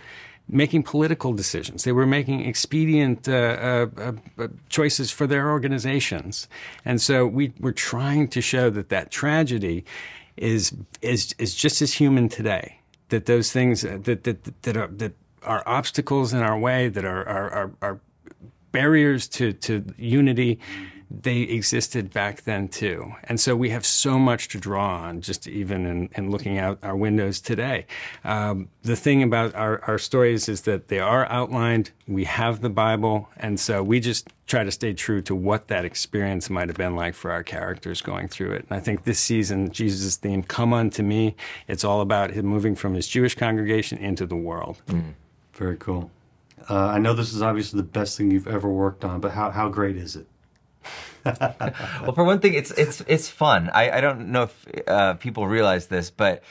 making 0.48 0.84
political 0.84 1.34
decisions. 1.34 1.84
They 1.84 1.94
were 1.94 2.06
making 2.06 2.46
expedient 2.46 3.28
uh, 3.28 3.32
uh, 3.32 3.88
uh, 3.98 4.12
uh, 4.38 4.48
choices 4.70 5.10
for 5.10 5.26
their 5.26 5.50
organizations, 5.50 6.48
and 6.86 7.02
so 7.02 7.26
we 7.26 7.54
were 7.60 7.72
trying 7.72 8.28
to 8.30 8.42
show 8.42 8.70
that 8.70 8.90
that 8.90 9.10
tragedy 9.10 9.84
is 10.38 10.74
is 11.02 11.34
is 11.40 11.56
just 11.56 11.82
as 11.82 11.94
human 11.94 12.30
today. 12.30 12.80
That 13.10 13.26
those 13.26 13.52
things 13.52 13.84
uh, 13.86 14.00
that 14.04 14.24
that 14.24 14.62
that 14.64 14.78
are 14.78 14.88
that 14.88 15.14
are 15.46 15.64
obstacles 15.66 16.34
in 16.34 16.42
our 16.42 16.58
way, 16.58 16.90
that 16.90 17.06
are 17.06 17.28
are 17.28 17.52
are, 17.52 17.72
are 17.82 18.00
barriers 18.74 19.28
to, 19.30 19.54
to 19.54 19.86
unity, 19.98 20.60
they 21.22 21.42
existed 21.42 22.12
back 22.12 22.42
then 22.42 22.68
too. 22.68 23.14
And 23.26 23.40
so 23.40 23.56
we 23.56 23.70
have 23.70 23.86
so 23.86 24.18
much 24.18 24.48
to 24.50 24.58
draw 24.58 24.98
on 24.98 25.22
just 25.22 25.48
even 25.48 25.86
in, 25.86 26.10
in 26.16 26.32
looking 26.32 26.58
out 26.58 26.80
our 26.82 26.96
windows 26.96 27.40
today. 27.40 27.86
Um, 28.24 28.70
the 28.82 28.96
thing 28.96 29.22
about 29.22 29.54
our, 29.54 29.80
our 29.86 30.00
stories 30.00 30.50
is 30.50 30.62
that 30.62 30.88
they 30.88 30.98
are 31.00 31.28
outlined. 31.28 31.92
We 32.08 32.24
have 32.24 32.62
the 32.62 32.70
Bible. 32.72 33.30
And 33.38 33.60
so 33.60 33.84
we 33.84 34.00
just 34.00 34.28
try 34.48 34.64
to 34.64 34.72
stay 34.72 34.94
true 34.94 35.22
to 35.22 35.36
what 35.36 35.68
that 35.68 35.86
experience 35.86 36.50
might 36.50 36.68
have 36.68 36.78
been 36.78 36.96
like 36.96 37.14
for 37.14 37.32
our 37.32 37.44
characters 37.44 38.02
going 38.02 38.28
through 38.28 38.54
it. 38.54 38.66
And 38.68 38.76
I 38.76 38.80
think 38.80 39.04
this 39.04 39.20
season, 39.20 39.72
Jesus' 39.72 40.16
theme, 40.16 40.42
Come 40.42 40.74
Unto 40.74 41.04
Me, 41.04 41.36
it's 41.68 41.84
all 41.84 42.02
about 42.02 42.32
him 42.32 42.48
moving 42.48 42.74
from 42.76 42.96
his 42.96 43.08
Jewish 43.08 43.36
congregation 43.36 44.00
into 44.00 44.26
the 44.26 44.36
world. 44.36 44.82
Very 45.54 45.78
cool. 45.78 46.12
Uh, 46.70 46.88
I 46.88 46.98
know 47.00 47.14
this 47.14 47.34
is 47.34 47.42
obviously 47.42 47.78
the 47.78 47.88
best 47.88 48.18
thing 48.18 48.32
you've 48.32 48.48
ever 48.48 48.70
worked 48.70 49.04
on, 49.04 49.20
but 49.20 49.32
how, 49.32 49.52
how 49.52 49.70
great 49.70 49.98
is 49.98 50.16
it? 50.16 50.28
well, 51.26 52.14
for 52.14 52.24
one 52.26 52.40
thing, 52.40 52.54
it's 52.54 52.72
it's 52.72 53.02
it's 53.08 53.30
fun. 53.30 53.70
I, 53.74 53.92
I 53.92 54.02
don't 54.02 54.28
know 54.28 54.44
if 54.44 54.68
uh, 54.88 55.14
people 55.14 55.48
realize 55.48 55.88
this, 55.88 56.10
but 56.10 56.44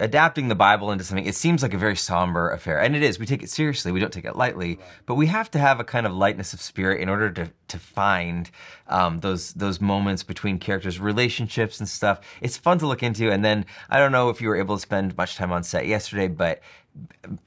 adapting 0.00 0.48
the 0.48 0.54
Bible 0.54 0.90
into 0.90 1.04
something, 1.04 1.26
it 1.26 1.34
seems 1.34 1.62
like 1.62 1.72
a 1.72 1.78
very 1.78 1.96
somber 1.96 2.50
affair, 2.50 2.80
and 2.80 2.96
it 2.96 3.02
is. 3.02 3.18
We 3.18 3.26
take 3.26 3.42
it 3.42 3.50
seriously. 3.50 3.92
We 3.92 4.00
don't 4.00 4.12
take 4.12 4.24
it 4.24 4.36
lightly, 4.36 4.78
but 5.06 5.14
we 5.14 5.26
have 5.26 5.50
to 5.52 5.58
have 5.58 5.80
a 5.80 5.84
kind 5.84 6.06
of 6.06 6.12
lightness 6.12 6.52
of 6.52 6.60
spirit 6.60 7.00
in 7.00 7.08
order 7.08 7.30
to 7.30 7.50
to 7.68 7.78
find 7.78 8.50
um, 8.88 9.18
those 9.20 9.52
those 9.52 9.80
moments 9.80 10.22
between 10.22 10.58
characters, 10.58 10.98
relationships, 10.98 11.80
and 11.80 11.88
stuff. 11.88 12.20
It's 12.40 12.56
fun 12.56 12.78
to 12.78 12.86
look 12.86 13.02
into. 13.02 13.30
And 13.30 13.44
then 13.44 13.66
I 13.90 13.98
don't 13.98 14.12
know 14.12 14.30
if 14.30 14.40
you 14.40 14.48
were 14.48 14.56
able 14.56 14.76
to 14.76 14.80
spend 14.80 15.16
much 15.16 15.36
time 15.36 15.52
on 15.52 15.62
set 15.62 15.86
yesterday, 15.86 16.28
but 16.28 16.60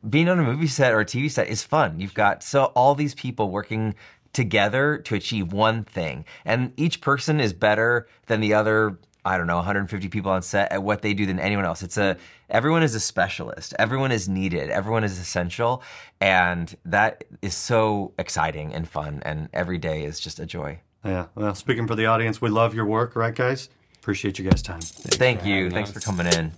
being 0.08 0.30
on 0.30 0.40
a 0.40 0.44
movie 0.44 0.68
set 0.68 0.94
or 0.94 1.00
a 1.00 1.06
TV 1.06 1.30
set 1.30 1.48
is 1.48 1.64
fun. 1.64 2.00
You've 2.00 2.14
got 2.14 2.44
so 2.44 2.66
all 2.76 2.96
these 2.96 3.16
people 3.16 3.50
working 3.50 3.96
together 4.34 4.98
to 5.00 5.16
achieve 5.16 5.52
one 5.54 5.84
thing, 5.84 6.26
and 6.46 6.74
each 6.78 7.02
person 7.02 7.40
is 7.40 7.54
better 7.54 8.08
than 8.28 8.40
the 8.42 8.54
other. 8.54 9.00
I 9.26 9.38
don't 9.38 9.48
know, 9.48 9.58
150 9.58 10.08
people 10.08 10.32
on 10.32 10.42
set 10.42 10.72
at 10.72 10.84
what 10.84 11.02
they 11.02 11.14
do 11.14 11.26
than 11.26 11.38
anyone 11.38 11.66
else. 11.66 11.84
It's 11.84 11.98
a 11.98 12.16
everyone 12.50 12.82
is 12.82 12.96
a 12.96 13.00
specialist. 13.00 13.74
Everyone 13.78 14.12
is 14.12 14.30
needed. 14.30 14.70
Everyone 14.70 15.04
is 15.04 15.20
essential, 15.20 15.84
and 16.22 16.74
that 16.86 17.26
is 17.42 17.54
so 17.54 18.14
exciting 18.18 18.74
and 18.74 18.88
fun. 18.88 19.22
And 19.26 19.50
every 19.54 19.80
day 19.80 20.06
is 20.06 20.20
just 20.22 20.40
a 20.40 20.46
joy. 20.46 20.80
Yeah. 21.04 21.26
Well, 21.36 21.56
speaking 21.56 21.88
for 21.88 21.96
the 21.96 22.06
audience, 22.06 22.42
we 22.42 22.50
love 22.50 22.74
your 22.74 22.86
work, 22.86 23.16
right, 23.16 23.36
guys? 23.36 23.70
Appreciate 24.00 24.40
you 24.40 24.50
guys' 24.50 24.62
time. 24.62 24.80
Thank 24.82 25.46
you. 25.46 25.70
Thanks 25.70 25.92
for 25.92 26.00
coming 26.00 26.28
in. 26.28 26.54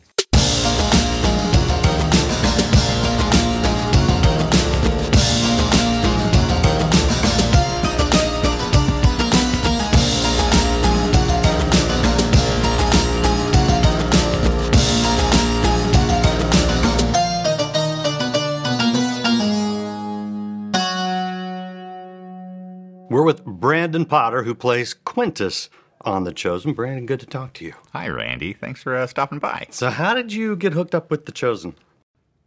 With 23.30 23.46
Brandon 23.46 24.06
Potter, 24.06 24.42
who 24.42 24.56
plays 24.56 24.96
Quintus 24.96 25.70
on 26.02 26.24
The 26.24 26.34
Chosen. 26.34 26.74
Brandon, 26.74 27.06
good 27.06 27.20
to 27.20 27.28
talk 27.28 27.54
to 27.54 27.64
you. 27.64 27.76
Hi, 27.94 28.08
Randy. 28.08 28.54
Thanks 28.54 28.82
for 28.82 28.96
uh, 28.96 29.06
stopping 29.06 29.38
by. 29.38 29.68
So, 29.70 29.92
how 29.92 30.16
did 30.16 30.34
you 30.34 30.56
get 30.56 30.74
hooked 30.74 30.96
up 30.96 31.12
with 31.12 31.28
The 31.28 31.32
Chosen? 31.32 31.76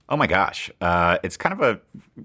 Oh 0.09 0.17
my 0.17 0.27
gosh, 0.27 0.73
uh, 0.81 1.19
it's 1.23 1.37
kind 1.37 1.53
of 1.53 1.61
a 1.61 1.81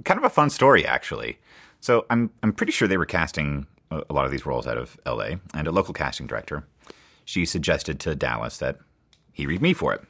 kind 0.05 0.17
of 0.17 0.23
a 0.23 0.29
fun 0.31 0.49
story 0.49 0.87
actually. 0.87 1.37
So 1.81 2.07
I'm 2.09 2.31
I'm 2.41 2.51
pretty 2.51 2.71
sure 2.71 2.87
they 2.87 2.97
were 2.97 3.05
casting 3.05 3.67
a, 3.91 4.11
lot 4.11 4.25
of 4.25 4.31
these 4.31 4.47
roles 4.47 4.65
out 4.65 4.79
of 4.79 4.99
L.A. 5.05 5.39
and 5.53 5.67
a 5.67 5.71
local 5.71 5.93
casting 5.93 6.25
director. 6.25 6.65
She 7.25 7.45
suggested 7.45 7.99
to 7.99 8.15
Dallas 8.15 8.57
that 8.57 8.79
he 9.33 9.45
read 9.45 9.61
me 9.61 9.73
for 9.73 9.93
it. 9.93 10.01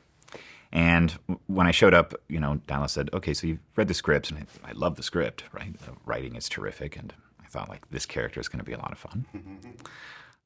And 0.71 1.19
when 1.47 1.67
I 1.67 1.71
showed 1.71 1.93
up, 1.93 2.13
you 2.29 2.39
know, 2.39 2.61
Dallas 2.65 2.93
said, 2.93 3.09
"Okay, 3.11 3.33
so 3.33 3.45
you've 3.45 3.59
read 3.75 3.89
the 3.89 3.93
script, 3.93 4.31
and 4.31 4.47
I, 4.63 4.69
I 4.69 4.71
love 4.71 4.95
the 4.95 5.03
script. 5.03 5.43
Right, 5.51 5.77
the 5.81 5.91
writing 6.05 6.37
is 6.37 6.47
terrific, 6.47 6.95
and 6.95 7.13
I 7.47 7.49
thought 7.49 7.69
like 7.69 7.89
this 7.89 8.05
character 8.05 8.39
is 8.39 8.47
going 8.49 8.59
to 8.59 8.65
be 8.65 8.73
a 8.73 8.77
lot 8.77 8.91
of 8.91 8.99
fun." 8.99 9.25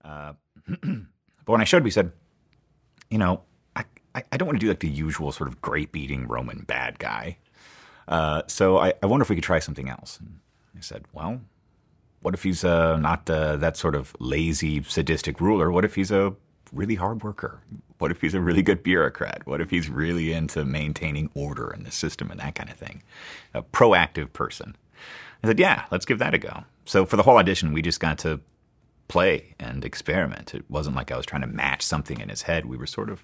uh, 0.05 0.33
but 0.67 1.51
when 1.51 1.61
I 1.61 1.65
showed 1.65 1.77
up, 1.77 1.85
he 1.85 1.91
said, 1.91 2.11
"You 3.09 3.17
know, 3.17 3.41
I, 3.75 3.85
I, 4.15 4.23
I 4.31 4.37
don't 4.37 4.47
want 4.47 4.59
to 4.59 4.65
do 4.65 4.69
like 4.69 4.79
the 4.79 4.89
usual 4.89 5.31
sort 5.31 5.49
of 5.49 5.61
great 5.61 5.91
beating 5.91 6.27
Roman 6.27 6.63
bad 6.63 6.99
guy. 6.99 7.37
Uh, 8.07 8.43
so 8.47 8.77
I, 8.77 8.93
I 9.01 9.05
wonder 9.07 9.23
if 9.23 9.29
we 9.29 9.35
could 9.35 9.43
try 9.43 9.59
something 9.59 9.89
else." 9.89 10.19
And 10.19 10.39
I 10.77 10.81
said, 10.81 11.05
"Well, 11.11 11.41
what 12.21 12.33
if 12.33 12.43
he's 12.43 12.63
uh, 12.63 12.97
not 12.97 13.29
uh, 13.29 13.57
that 13.57 13.77
sort 13.77 13.95
of 13.95 14.15
lazy, 14.19 14.83
sadistic 14.83 15.41
ruler? 15.41 15.71
What 15.71 15.85
if 15.85 15.95
he's 15.95 16.11
a 16.11 16.35
really 16.71 16.95
hard 16.95 17.23
worker? 17.23 17.61
What 17.97 18.11
if 18.11 18.21
he's 18.21 18.33
a 18.33 18.41
really 18.41 18.61
good 18.61 18.83
bureaucrat? 18.83 19.45
What 19.45 19.61
if 19.61 19.69
he's 19.69 19.89
really 19.89 20.31
into 20.31 20.63
maintaining 20.65 21.29
order 21.33 21.71
in 21.73 21.83
the 21.83 21.91
system 21.91 22.31
and 22.31 22.39
that 22.39 22.55
kind 22.55 22.69
of 22.69 22.77
thing? 22.77 23.03
A 23.53 23.61
proactive 23.61 24.33
person. 24.33 24.75
I 25.43 25.47
said, 25.47 25.59
yeah, 25.59 25.85
let's 25.91 26.05
give 26.05 26.19
that 26.19 26.33
a 26.33 26.37
go. 26.37 26.63
So 26.91 27.05
for 27.05 27.15
the 27.15 27.23
whole 27.23 27.37
audition, 27.37 27.71
we 27.71 27.81
just 27.81 28.01
got 28.01 28.17
to 28.17 28.41
play 29.07 29.55
and 29.57 29.85
experiment. 29.85 30.53
It 30.53 30.65
wasn't 30.69 30.97
like 30.97 31.09
I 31.09 31.15
was 31.15 31.25
trying 31.25 31.41
to 31.41 31.47
match 31.47 31.83
something 31.83 32.19
in 32.19 32.27
his 32.27 32.41
head. 32.41 32.65
We 32.65 32.75
were 32.75 32.85
sort 32.85 33.09
of 33.09 33.23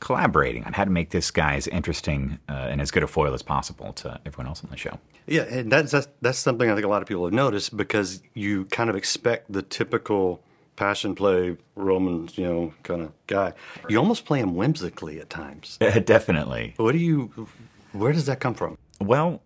collaborating 0.00 0.62
on 0.64 0.74
how 0.74 0.84
to 0.84 0.90
make 0.90 1.08
this 1.08 1.30
guy 1.30 1.54
as 1.54 1.66
interesting 1.68 2.38
uh, 2.50 2.68
and 2.68 2.82
as 2.82 2.90
good 2.90 3.02
a 3.02 3.06
foil 3.06 3.32
as 3.32 3.40
possible 3.40 3.94
to 3.94 4.20
everyone 4.26 4.48
else 4.48 4.62
on 4.62 4.68
the 4.68 4.76
show. 4.76 4.98
Yeah, 5.26 5.44
and 5.44 5.72
that's, 5.72 5.90
that's 5.90 6.08
that's 6.20 6.38
something 6.38 6.68
I 6.68 6.74
think 6.74 6.84
a 6.84 6.88
lot 6.90 7.00
of 7.00 7.08
people 7.08 7.24
have 7.24 7.32
noticed 7.32 7.74
because 7.74 8.22
you 8.34 8.66
kind 8.66 8.90
of 8.90 8.94
expect 8.94 9.50
the 9.50 9.62
typical 9.62 10.42
passion 10.76 11.14
play 11.14 11.56
Roman, 11.76 12.28
you 12.34 12.44
know, 12.44 12.74
kind 12.82 13.00
of 13.00 13.12
guy. 13.26 13.54
You 13.88 13.96
almost 13.96 14.26
play 14.26 14.40
him 14.40 14.54
whimsically 14.54 15.18
at 15.18 15.30
times. 15.30 15.78
Definitely. 16.04 16.74
What 16.76 16.92
do 16.92 16.98
you? 16.98 17.48
Where 17.92 18.12
does 18.12 18.26
that 18.26 18.38
come 18.38 18.52
from? 18.52 18.76
Well, 19.00 19.40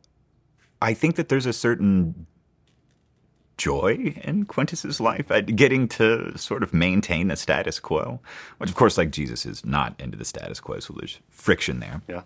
I 0.82 0.94
think 0.94 1.14
that 1.14 1.28
there's 1.28 1.46
a 1.46 1.52
certain 1.52 2.26
joy 3.60 4.14
in 4.24 4.46
Quintus's 4.46 5.00
life 5.00 5.30
at 5.30 5.54
getting 5.54 5.86
to 5.88 6.36
sort 6.38 6.62
of 6.62 6.72
maintain 6.72 7.28
the 7.28 7.36
status 7.36 7.78
quo, 7.78 8.18
which 8.58 8.70
of 8.70 8.76
course, 8.76 8.96
like 8.96 9.10
Jesus 9.10 9.44
is 9.44 9.64
not 9.66 9.94
into 10.00 10.16
the 10.16 10.24
status 10.24 10.60
quo, 10.60 10.80
so 10.80 10.94
there's 10.98 11.18
friction 11.28 11.78
there. 11.80 12.00
Yeah. 12.08 12.22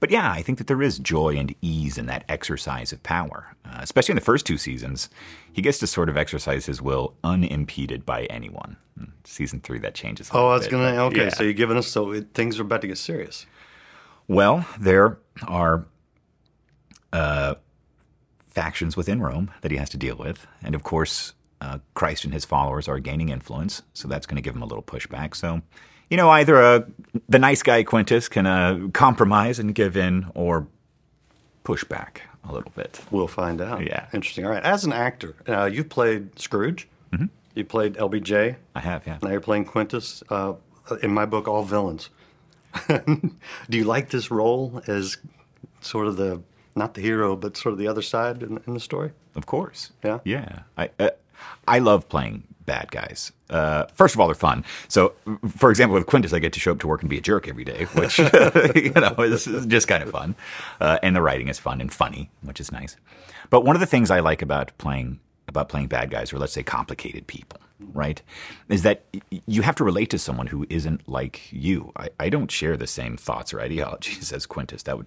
But 0.00 0.10
yeah, 0.10 0.30
I 0.32 0.42
think 0.42 0.58
that 0.58 0.66
there 0.66 0.82
is 0.82 0.98
joy 0.98 1.36
and 1.36 1.54
ease 1.62 1.98
in 1.98 2.06
that 2.06 2.24
exercise 2.28 2.92
of 2.92 3.02
power, 3.04 3.54
uh, 3.64 3.78
especially 3.80 4.12
in 4.12 4.16
the 4.16 4.20
first 4.32 4.44
two 4.44 4.58
seasons. 4.58 5.08
He 5.52 5.62
gets 5.62 5.78
to 5.78 5.86
sort 5.86 6.08
of 6.08 6.16
exercise 6.16 6.66
his 6.66 6.82
will 6.82 7.14
unimpeded 7.22 8.04
by 8.04 8.24
anyone. 8.24 8.76
In 8.98 9.12
season 9.24 9.60
three, 9.60 9.78
that 9.78 9.94
changes. 9.94 10.30
A 10.30 10.34
Oh, 10.34 10.48
I 10.48 10.54
was 10.54 10.64
bit, 10.64 10.72
gonna. 10.72 11.04
Okay, 11.04 11.24
yeah. 11.24 11.28
so 11.30 11.42
you're 11.44 11.52
giving 11.52 11.76
us 11.76 11.86
so 11.86 12.10
it, 12.12 12.34
things 12.34 12.58
are 12.58 12.62
about 12.62 12.80
to 12.82 12.88
get 12.88 12.98
serious. 12.98 13.46
Well, 14.28 14.66
there 14.78 15.18
are 15.46 15.86
uh, 17.12 17.54
factions 18.52 18.96
within 18.96 19.20
Rome 19.20 19.50
that 19.62 19.70
he 19.70 19.76
has 19.78 19.88
to 19.90 19.96
deal 19.96 20.16
with. 20.16 20.46
And 20.62 20.74
of 20.74 20.82
course, 20.82 21.34
uh, 21.60 21.78
Christ 21.94 22.24
and 22.24 22.32
his 22.32 22.44
followers 22.44 22.88
are 22.88 22.98
gaining 22.98 23.28
influence. 23.28 23.82
So 23.94 24.08
that's 24.08 24.26
going 24.26 24.36
to 24.36 24.42
give 24.42 24.54
him 24.54 24.62
a 24.62 24.66
little 24.66 24.82
pushback. 24.82 25.34
So, 25.34 25.62
you 26.10 26.16
know, 26.16 26.28
either 26.30 26.60
uh, 26.62 26.80
the 27.28 27.38
nice 27.38 27.62
guy 27.62 27.82
Quintus 27.82 28.28
can 28.28 28.46
uh, 28.46 28.88
compromise 28.92 29.58
and 29.58 29.74
give 29.74 29.96
in 29.96 30.26
or 30.34 30.66
push 31.64 31.84
back 31.84 32.22
a 32.48 32.52
little 32.52 32.72
bit. 32.74 33.00
We'll 33.10 33.28
find 33.28 33.60
out. 33.60 33.86
Yeah. 33.86 34.06
Interesting. 34.12 34.44
All 34.44 34.50
right. 34.50 34.62
As 34.62 34.84
an 34.84 34.92
actor, 34.92 35.36
uh, 35.48 35.66
you 35.66 35.84
played 35.84 36.38
Scrooge. 36.38 36.88
Mm-hmm. 37.12 37.26
You 37.54 37.64
played 37.64 37.94
LBJ. 37.94 38.56
I 38.74 38.80
have, 38.80 39.06
yeah. 39.06 39.18
Now 39.22 39.30
you're 39.30 39.40
playing 39.40 39.66
Quintus. 39.66 40.22
Uh, 40.28 40.54
in 41.02 41.12
my 41.12 41.26
book, 41.26 41.46
all 41.46 41.62
villains. 41.62 42.10
Do 42.88 43.78
you 43.78 43.84
like 43.84 44.10
this 44.10 44.30
role 44.30 44.82
as 44.86 45.18
sort 45.80 46.06
of 46.06 46.16
the 46.16 46.42
not 46.74 46.94
the 46.94 47.00
hero, 47.00 47.36
but 47.36 47.56
sort 47.56 47.72
of 47.72 47.78
the 47.78 47.88
other 47.88 48.02
side 48.02 48.42
in, 48.42 48.60
in 48.66 48.74
the 48.74 48.80
story? 48.80 49.12
Of 49.34 49.46
course. 49.46 49.92
Yeah. 50.04 50.20
Yeah. 50.24 50.60
I 50.76 50.90
uh, 50.98 51.10
I 51.66 51.78
love 51.78 52.08
playing 52.08 52.44
bad 52.64 52.90
guys. 52.90 53.32
Uh, 53.50 53.86
first 53.94 54.14
of 54.14 54.20
all, 54.20 54.28
they're 54.28 54.34
fun. 54.34 54.64
So, 54.88 55.14
for 55.56 55.70
example, 55.70 55.94
with 55.94 56.06
Quintus, 56.06 56.32
I 56.32 56.38
get 56.38 56.52
to 56.54 56.60
show 56.60 56.72
up 56.72 56.78
to 56.80 56.86
work 56.86 57.02
and 57.02 57.10
be 57.10 57.18
a 57.18 57.20
jerk 57.20 57.48
every 57.48 57.64
day, 57.64 57.84
which 57.94 58.18
you 58.18 58.92
know 58.94 59.14
is, 59.18 59.46
is 59.46 59.66
just 59.66 59.88
kind 59.88 60.02
of 60.02 60.10
fun. 60.10 60.34
Uh, 60.80 60.98
and 61.02 61.14
the 61.16 61.22
writing 61.22 61.48
is 61.48 61.58
fun 61.58 61.80
and 61.80 61.92
funny, 61.92 62.30
which 62.42 62.60
is 62.60 62.72
nice. 62.72 62.96
But 63.50 63.64
one 63.64 63.76
of 63.76 63.80
the 63.80 63.86
things 63.86 64.10
I 64.10 64.20
like 64.20 64.42
about 64.42 64.76
playing 64.78 65.20
about 65.48 65.68
playing 65.68 65.88
bad 65.88 66.10
guys, 66.10 66.32
or 66.32 66.38
let's 66.38 66.52
say 66.52 66.62
complicated 66.62 67.26
people, 67.26 67.60
right, 67.92 68.22
is 68.68 68.82
that 68.82 69.04
you 69.46 69.62
have 69.62 69.74
to 69.76 69.84
relate 69.84 70.08
to 70.10 70.18
someone 70.18 70.46
who 70.46 70.66
isn't 70.70 71.06
like 71.08 71.52
you. 71.52 71.92
I, 71.96 72.08
I 72.20 72.28
don't 72.28 72.50
share 72.50 72.76
the 72.76 72.86
same 72.86 73.16
thoughts 73.16 73.52
or 73.52 73.60
ideologies 73.60 74.32
as 74.36 74.46
Quintus. 74.46 74.84
That 74.84 74.96
would 74.96 75.06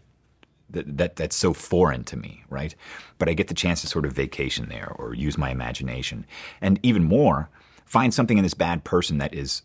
that, 0.70 0.98
that 0.98 1.16
that's 1.16 1.36
so 1.36 1.54
foreign 1.54 2.04
to 2.06 2.18
me, 2.18 2.44
right? 2.50 2.76
But 3.18 3.30
I 3.30 3.34
get 3.34 3.48
the 3.48 3.54
chance 3.54 3.82
to 3.82 3.88
sort 3.88 4.06
of 4.06 4.14
vacation 4.14 4.70
there 4.70 4.94
or 4.98 5.14
use 5.14 5.38
my 5.38 5.50
imagination, 5.50 6.26
and 6.62 6.80
even 6.84 7.04
more, 7.04 7.50
find 7.86 8.14
something 8.14 8.38
in 8.38 8.44
this 8.44 8.54
bad 8.54 8.84
person 8.84 9.18
that 9.20 9.34
is 9.34 9.62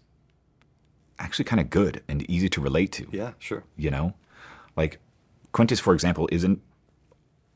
actually 1.19 1.45
kind 1.45 1.61
of 1.61 1.71
good 1.71 2.03
and 2.09 2.29
easy 2.31 2.49
to 2.49 2.61
relate 2.61 2.93
to. 2.93 3.07
Yeah, 3.13 3.33
sure. 3.39 3.65
You 3.77 3.91
know, 3.91 4.15
like 4.77 4.99
Quintus, 5.53 5.81
for 5.81 5.95
example, 5.95 6.29
isn't 6.33 6.61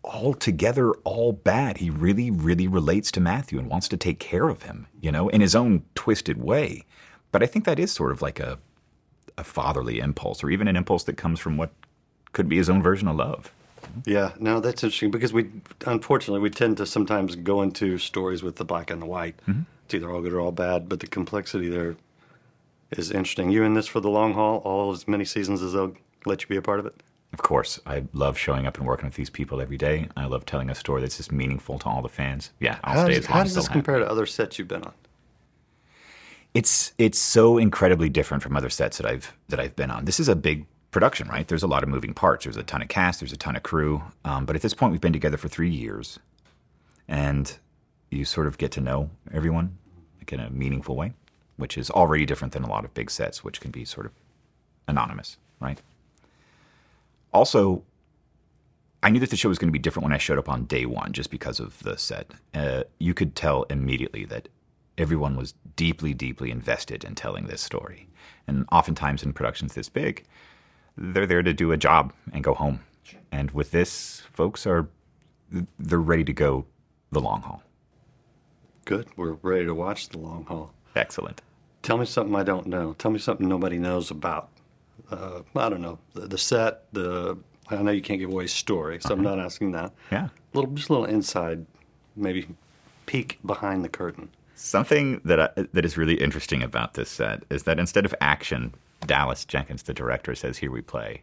altogether 0.04 0.92
all 1.04 1.32
bad. 1.32 1.78
He 1.78 1.88
really, 1.88 2.30
really 2.30 2.68
relates 2.68 3.10
to 3.12 3.20
Matthew 3.20 3.58
and 3.58 3.68
wants 3.68 3.88
to 3.88 3.96
take 3.96 4.18
care 4.18 4.48
of 4.48 4.62
him, 4.64 4.86
you 5.00 5.10
know, 5.10 5.28
in 5.28 5.40
his 5.40 5.54
own 5.54 5.84
twisted 5.94 6.42
way. 6.42 6.84
But 7.32 7.42
I 7.42 7.46
think 7.46 7.64
that 7.64 7.78
is 7.78 7.90
sort 7.90 8.12
of 8.12 8.22
like 8.22 8.38
a 8.38 8.58
a 9.36 9.42
fatherly 9.42 9.98
impulse, 9.98 10.44
or 10.44 10.50
even 10.50 10.68
an 10.68 10.76
impulse 10.76 11.04
that 11.04 11.16
comes 11.16 11.40
from 11.40 11.56
what 11.56 11.72
could 12.34 12.48
be 12.48 12.56
his 12.58 12.68
own 12.68 12.82
version 12.82 13.08
of 13.08 13.16
love. 13.16 13.50
Yeah, 14.04 14.32
no, 14.38 14.60
that's 14.60 14.82
interesting 14.82 15.10
because 15.10 15.32
we, 15.32 15.50
unfortunately, 15.86 16.40
we 16.40 16.50
tend 16.50 16.76
to 16.78 16.86
sometimes 16.86 17.36
go 17.36 17.62
into 17.62 17.96
stories 17.98 18.42
with 18.42 18.56
the 18.56 18.64
black 18.64 18.90
and 18.90 19.00
the 19.00 19.06
white. 19.06 19.36
Mm-hmm. 19.48 19.62
It's 19.86 19.94
either 19.94 20.10
all 20.10 20.20
good 20.20 20.32
or 20.32 20.40
all 20.40 20.52
bad, 20.52 20.88
but 20.88 21.00
the 21.00 21.06
complexity 21.06 21.68
there 21.68 21.96
is 22.90 23.10
interesting. 23.10 23.50
You 23.50 23.62
in 23.62 23.74
this 23.74 23.86
for 23.86 24.00
the 24.00 24.10
long 24.10 24.34
haul, 24.34 24.58
all 24.58 24.92
as 24.92 25.06
many 25.06 25.24
seasons 25.24 25.62
as 25.62 25.72
they'll 25.72 25.96
let 26.26 26.42
you 26.42 26.48
be 26.48 26.56
a 26.56 26.62
part 26.62 26.80
of 26.80 26.86
it? 26.86 27.02
Of 27.32 27.42
course, 27.42 27.80
I 27.84 28.04
love 28.12 28.38
showing 28.38 28.66
up 28.66 28.78
and 28.78 28.86
working 28.86 29.06
with 29.06 29.16
these 29.16 29.30
people 29.30 29.60
every 29.60 29.76
day. 29.76 30.08
I 30.16 30.26
love 30.26 30.46
telling 30.46 30.70
a 30.70 30.74
story 30.74 31.00
that's 31.00 31.16
just 31.16 31.32
meaningful 31.32 31.78
to 31.80 31.86
all 31.86 32.00
the 32.00 32.08
fans. 32.08 32.52
Yeah, 32.60 32.78
I'll 32.84 32.94
how 32.94 33.04
stay 33.04 33.14
does, 33.14 33.24
as 33.24 33.28
long 33.28 33.38
how 33.38 33.44
does 33.44 33.54
this 33.54 33.68
compare 33.68 33.98
to 33.98 34.08
other 34.08 34.24
sets 34.26 34.58
you've 34.58 34.68
been 34.68 34.82
on? 34.82 34.92
It's 36.54 36.92
it's 36.96 37.18
so 37.18 37.58
incredibly 37.58 38.08
different 38.08 38.42
from 38.42 38.56
other 38.56 38.70
sets 38.70 38.98
that 38.98 39.06
I've 39.06 39.36
that 39.48 39.58
I've 39.58 39.74
been 39.74 39.90
on. 39.90 40.04
This 40.04 40.20
is 40.20 40.28
a 40.28 40.36
big 40.36 40.66
production, 40.94 41.26
right? 41.26 41.48
There's 41.48 41.64
a 41.64 41.66
lot 41.66 41.82
of 41.82 41.88
moving 41.88 42.14
parts. 42.14 42.44
There's 42.44 42.56
a 42.56 42.62
ton 42.62 42.80
of 42.80 42.86
cast. 42.86 43.18
There's 43.18 43.32
a 43.32 43.36
ton 43.36 43.56
of 43.56 43.64
crew. 43.64 44.04
Um, 44.24 44.46
but 44.46 44.54
at 44.54 44.62
this 44.62 44.74
point, 44.74 44.92
we've 44.92 45.00
been 45.00 45.12
together 45.12 45.36
for 45.36 45.48
three 45.48 45.68
years, 45.68 46.20
and 47.08 47.58
you 48.10 48.24
sort 48.24 48.46
of 48.46 48.58
get 48.58 48.70
to 48.72 48.80
know 48.80 49.10
everyone 49.32 49.76
like 50.18 50.32
in 50.32 50.38
a 50.38 50.48
meaningful 50.50 50.94
way, 50.94 51.12
which 51.56 51.76
is 51.76 51.90
already 51.90 52.24
different 52.24 52.54
than 52.54 52.62
a 52.62 52.68
lot 52.68 52.84
of 52.84 52.94
big 52.94 53.10
sets, 53.10 53.42
which 53.42 53.60
can 53.60 53.72
be 53.72 53.84
sort 53.84 54.06
of 54.06 54.12
anonymous, 54.86 55.36
right? 55.58 55.82
Also, 57.32 57.82
I 59.02 59.10
knew 59.10 59.18
that 59.18 59.30
the 59.30 59.36
show 59.36 59.48
was 59.48 59.58
going 59.58 59.68
to 59.68 59.72
be 59.72 59.80
different 59.80 60.04
when 60.04 60.12
I 60.12 60.18
showed 60.18 60.38
up 60.38 60.48
on 60.48 60.64
day 60.64 60.86
one, 60.86 61.12
just 61.12 61.28
because 61.28 61.58
of 61.58 61.82
the 61.82 61.98
set. 61.98 62.30
Uh, 62.54 62.84
you 63.00 63.14
could 63.14 63.34
tell 63.34 63.64
immediately 63.64 64.24
that 64.26 64.48
everyone 64.96 65.36
was 65.36 65.54
deeply, 65.74 66.14
deeply 66.14 66.52
invested 66.52 67.02
in 67.02 67.16
telling 67.16 67.46
this 67.46 67.60
story. 67.60 68.06
And 68.46 68.64
oftentimes 68.70 69.24
in 69.24 69.32
productions 69.32 69.74
this 69.74 69.88
big, 69.88 70.24
they're 70.96 71.26
there 71.26 71.42
to 71.42 71.52
do 71.52 71.72
a 71.72 71.76
job 71.76 72.12
and 72.32 72.42
go 72.44 72.54
home. 72.54 72.80
And 73.32 73.50
with 73.50 73.70
this, 73.70 74.22
folks 74.32 74.66
are 74.66 74.88
they're 75.78 75.98
ready 75.98 76.24
to 76.24 76.32
go 76.32 76.66
the 77.12 77.20
long 77.20 77.42
haul. 77.42 77.62
Good. 78.84 79.08
We're 79.16 79.32
ready 79.42 79.66
to 79.66 79.74
watch 79.74 80.08
the 80.08 80.18
long 80.18 80.44
haul. 80.44 80.72
Excellent. 80.94 81.42
Tell 81.82 81.98
me 81.98 82.06
something 82.06 82.34
I 82.34 82.42
don't 82.42 82.66
know. 82.66 82.94
Tell 82.94 83.10
me 83.10 83.18
something 83.18 83.48
nobody 83.48 83.78
knows 83.78 84.10
about. 84.10 84.50
Uh, 85.10 85.42
I 85.54 85.68
don't 85.68 85.82
know 85.82 85.98
the, 86.14 86.22
the 86.22 86.38
set. 86.38 86.92
The 86.92 87.36
I 87.68 87.82
know 87.82 87.90
you 87.90 88.02
can't 88.02 88.20
give 88.20 88.30
away 88.30 88.46
story, 88.46 88.98
so 89.00 89.14
I'm 89.14 89.22
not 89.22 89.38
asking 89.38 89.72
that. 89.72 89.92
Yeah. 90.12 90.28
little 90.52 90.70
just 90.72 90.88
a 90.88 90.92
little 90.92 91.06
inside, 91.06 91.64
maybe 92.14 92.46
peek 93.06 93.38
behind 93.44 93.84
the 93.84 93.88
curtain. 93.88 94.30
Something 94.54 95.20
that 95.24 95.40
I, 95.40 95.48
that 95.72 95.84
is 95.84 95.96
really 95.96 96.14
interesting 96.14 96.62
about 96.62 96.94
this 96.94 97.10
set 97.10 97.42
is 97.50 97.64
that 97.64 97.78
instead 97.78 98.04
of 98.04 98.14
action, 98.20 98.74
Dallas 99.06 99.44
Jenkins, 99.44 99.82
the 99.82 99.94
director, 99.94 100.34
says 100.34 100.58
"Here 100.58 100.70
we 100.70 100.80
play," 100.80 101.22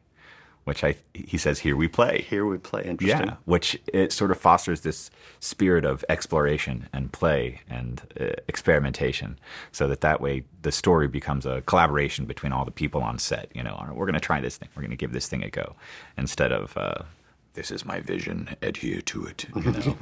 which 0.63 0.83
I 0.83 0.95
he 1.13 1.37
says 1.37 1.59
"Here 1.59 1.75
we 1.75 1.87
play." 1.87 2.21
Here 2.21 2.45
we 2.45 2.57
play. 2.57 2.83
Interesting. 2.85 3.27
Yeah, 3.27 3.35
which 3.45 3.79
it 3.87 4.11
sort 4.11 4.31
of 4.31 4.39
fosters 4.39 4.81
this 4.81 5.09
spirit 5.39 5.85
of 5.85 6.05
exploration 6.09 6.87
and 6.93 7.11
play 7.11 7.61
and 7.69 8.01
uh, 8.19 8.27
experimentation, 8.47 9.39
so 9.71 9.87
that 9.87 10.01
that 10.01 10.21
way 10.21 10.43
the 10.61 10.71
story 10.71 11.07
becomes 11.07 11.45
a 11.45 11.61
collaboration 11.61 12.25
between 12.25 12.51
all 12.51 12.65
the 12.65 12.71
people 12.71 13.01
on 13.01 13.19
set. 13.19 13.49
You 13.53 13.63
know, 13.63 13.81
right, 13.85 13.95
we're 13.95 14.05
going 14.05 14.13
to 14.13 14.19
try 14.19 14.39
this 14.41 14.57
thing, 14.57 14.69
we're 14.75 14.81
going 14.81 14.91
to 14.91 14.97
give 14.97 15.13
this 15.13 15.27
thing 15.27 15.43
a 15.43 15.49
go, 15.49 15.75
instead 16.17 16.51
of 16.51 16.77
uh, 16.77 17.03
this 17.53 17.71
is 17.71 17.85
my 17.85 17.99
vision, 17.99 18.55
adhere 18.61 19.01
to 19.01 19.25
it. 19.25 19.45
You 19.55 19.71
know, 19.71 19.97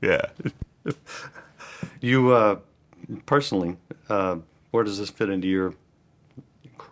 yeah. 0.00 0.26
You 2.00 2.32
uh, 2.32 2.58
personally, 3.26 3.76
uh, 4.08 4.36
where 4.70 4.84
does 4.84 4.98
this 4.98 5.10
fit 5.10 5.30
into 5.30 5.46
your 5.48 5.74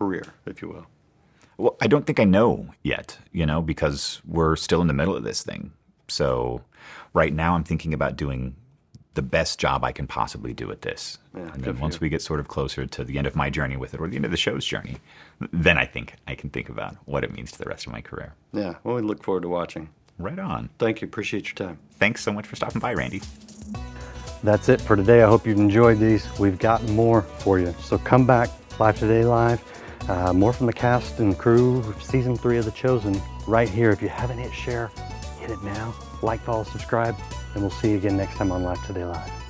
career, 0.03 0.33
if 0.45 0.61
you 0.61 0.67
will? 0.69 0.85
Well, 1.57 1.77
I 1.81 1.87
don't 1.87 2.05
think 2.05 2.19
I 2.19 2.25
know 2.25 2.67
yet, 2.83 3.17
you 3.31 3.45
know, 3.45 3.61
because 3.61 4.21
we're 4.27 4.55
still 4.55 4.81
in 4.81 4.87
the 4.87 4.93
middle 4.93 5.15
of 5.15 5.23
this 5.23 5.43
thing. 5.43 5.71
So 6.07 6.61
right 7.13 7.33
now 7.33 7.55
I'm 7.55 7.63
thinking 7.63 7.93
about 7.93 8.17
doing 8.17 8.55
the 9.13 9.21
best 9.21 9.59
job 9.59 9.83
I 9.83 9.91
can 9.91 10.07
possibly 10.07 10.53
do 10.53 10.71
at 10.71 10.81
this. 10.81 11.19
Yeah, 11.35 11.53
and 11.53 11.63
then 11.63 11.79
once 11.79 11.95
you. 11.95 11.99
we 12.01 12.09
get 12.09 12.21
sort 12.21 12.39
of 12.39 12.47
closer 12.47 12.85
to 12.85 13.03
the 13.03 13.17
end 13.17 13.27
of 13.27 13.35
my 13.35 13.49
journey 13.49 13.77
with 13.77 13.93
it 13.93 14.01
or 14.01 14.07
the 14.07 14.15
end 14.15 14.25
of 14.25 14.31
the 14.31 14.37
show's 14.37 14.65
journey, 14.65 14.97
then 15.51 15.77
I 15.77 15.85
think 15.85 16.15
I 16.27 16.35
can 16.35 16.49
think 16.49 16.67
about 16.69 16.95
what 17.05 17.23
it 17.23 17.31
means 17.31 17.51
to 17.53 17.59
the 17.59 17.65
rest 17.65 17.85
of 17.85 17.93
my 17.93 18.01
career. 18.01 18.33
Yeah. 18.51 18.75
Well, 18.83 18.95
we 18.95 19.01
look 19.03 19.23
forward 19.23 19.43
to 19.43 19.49
watching. 19.49 19.89
Right 20.17 20.39
on. 20.39 20.69
Thank 20.79 21.01
you. 21.01 21.07
Appreciate 21.07 21.47
your 21.47 21.55
time. 21.67 21.77
Thanks 21.99 22.23
so 22.23 22.33
much 22.33 22.47
for 22.47 22.55
stopping 22.55 22.81
by, 22.81 22.93
Randy. 22.93 23.21
That's 24.43 24.67
it 24.67 24.81
for 24.81 24.95
today. 24.95 25.23
I 25.23 25.27
hope 25.27 25.47
you've 25.47 25.59
enjoyed 25.59 25.99
these. 25.99 26.27
We've 26.39 26.59
got 26.59 26.83
more 26.89 27.21
for 27.21 27.59
you. 27.59 27.73
So 27.81 27.97
come 27.99 28.27
back, 28.27 28.49
Life 28.79 28.99
Today 28.99 29.23
Live. 29.23 29.61
Uh, 30.09 30.33
more 30.33 30.51
from 30.51 30.67
the 30.67 30.73
cast 30.73 31.19
and 31.19 31.37
crew 31.37 31.77
of 31.77 32.03
season 32.03 32.35
three 32.35 32.57
of 32.57 32.65
The 32.65 32.71
Chosen 32.71 33.21
right 33.47 33.69
here. 33.69 33.89
If 33.89 34.01
you 34.01 34.09
haven't 34.09 34.37
hit 34.37 34.53
share, 34.53 34.91
hit 35.39 35.49
it 35.49 35.63
now. 35.63 35.93
Like, 36.21 36.41
follow, 36.41 36.63
subscribe, 36.63 37.15
and 37.53 37.61
we'll 37.61 37.71
see 37.71 37.91
you 37.91 37.97
again 37.97 38.17
next 38.17 38.35
time 38.35 38.51
on 38.51 38.63
Life 38.63 38.85
Today 38.85 39.05
Live. 39.05 39.42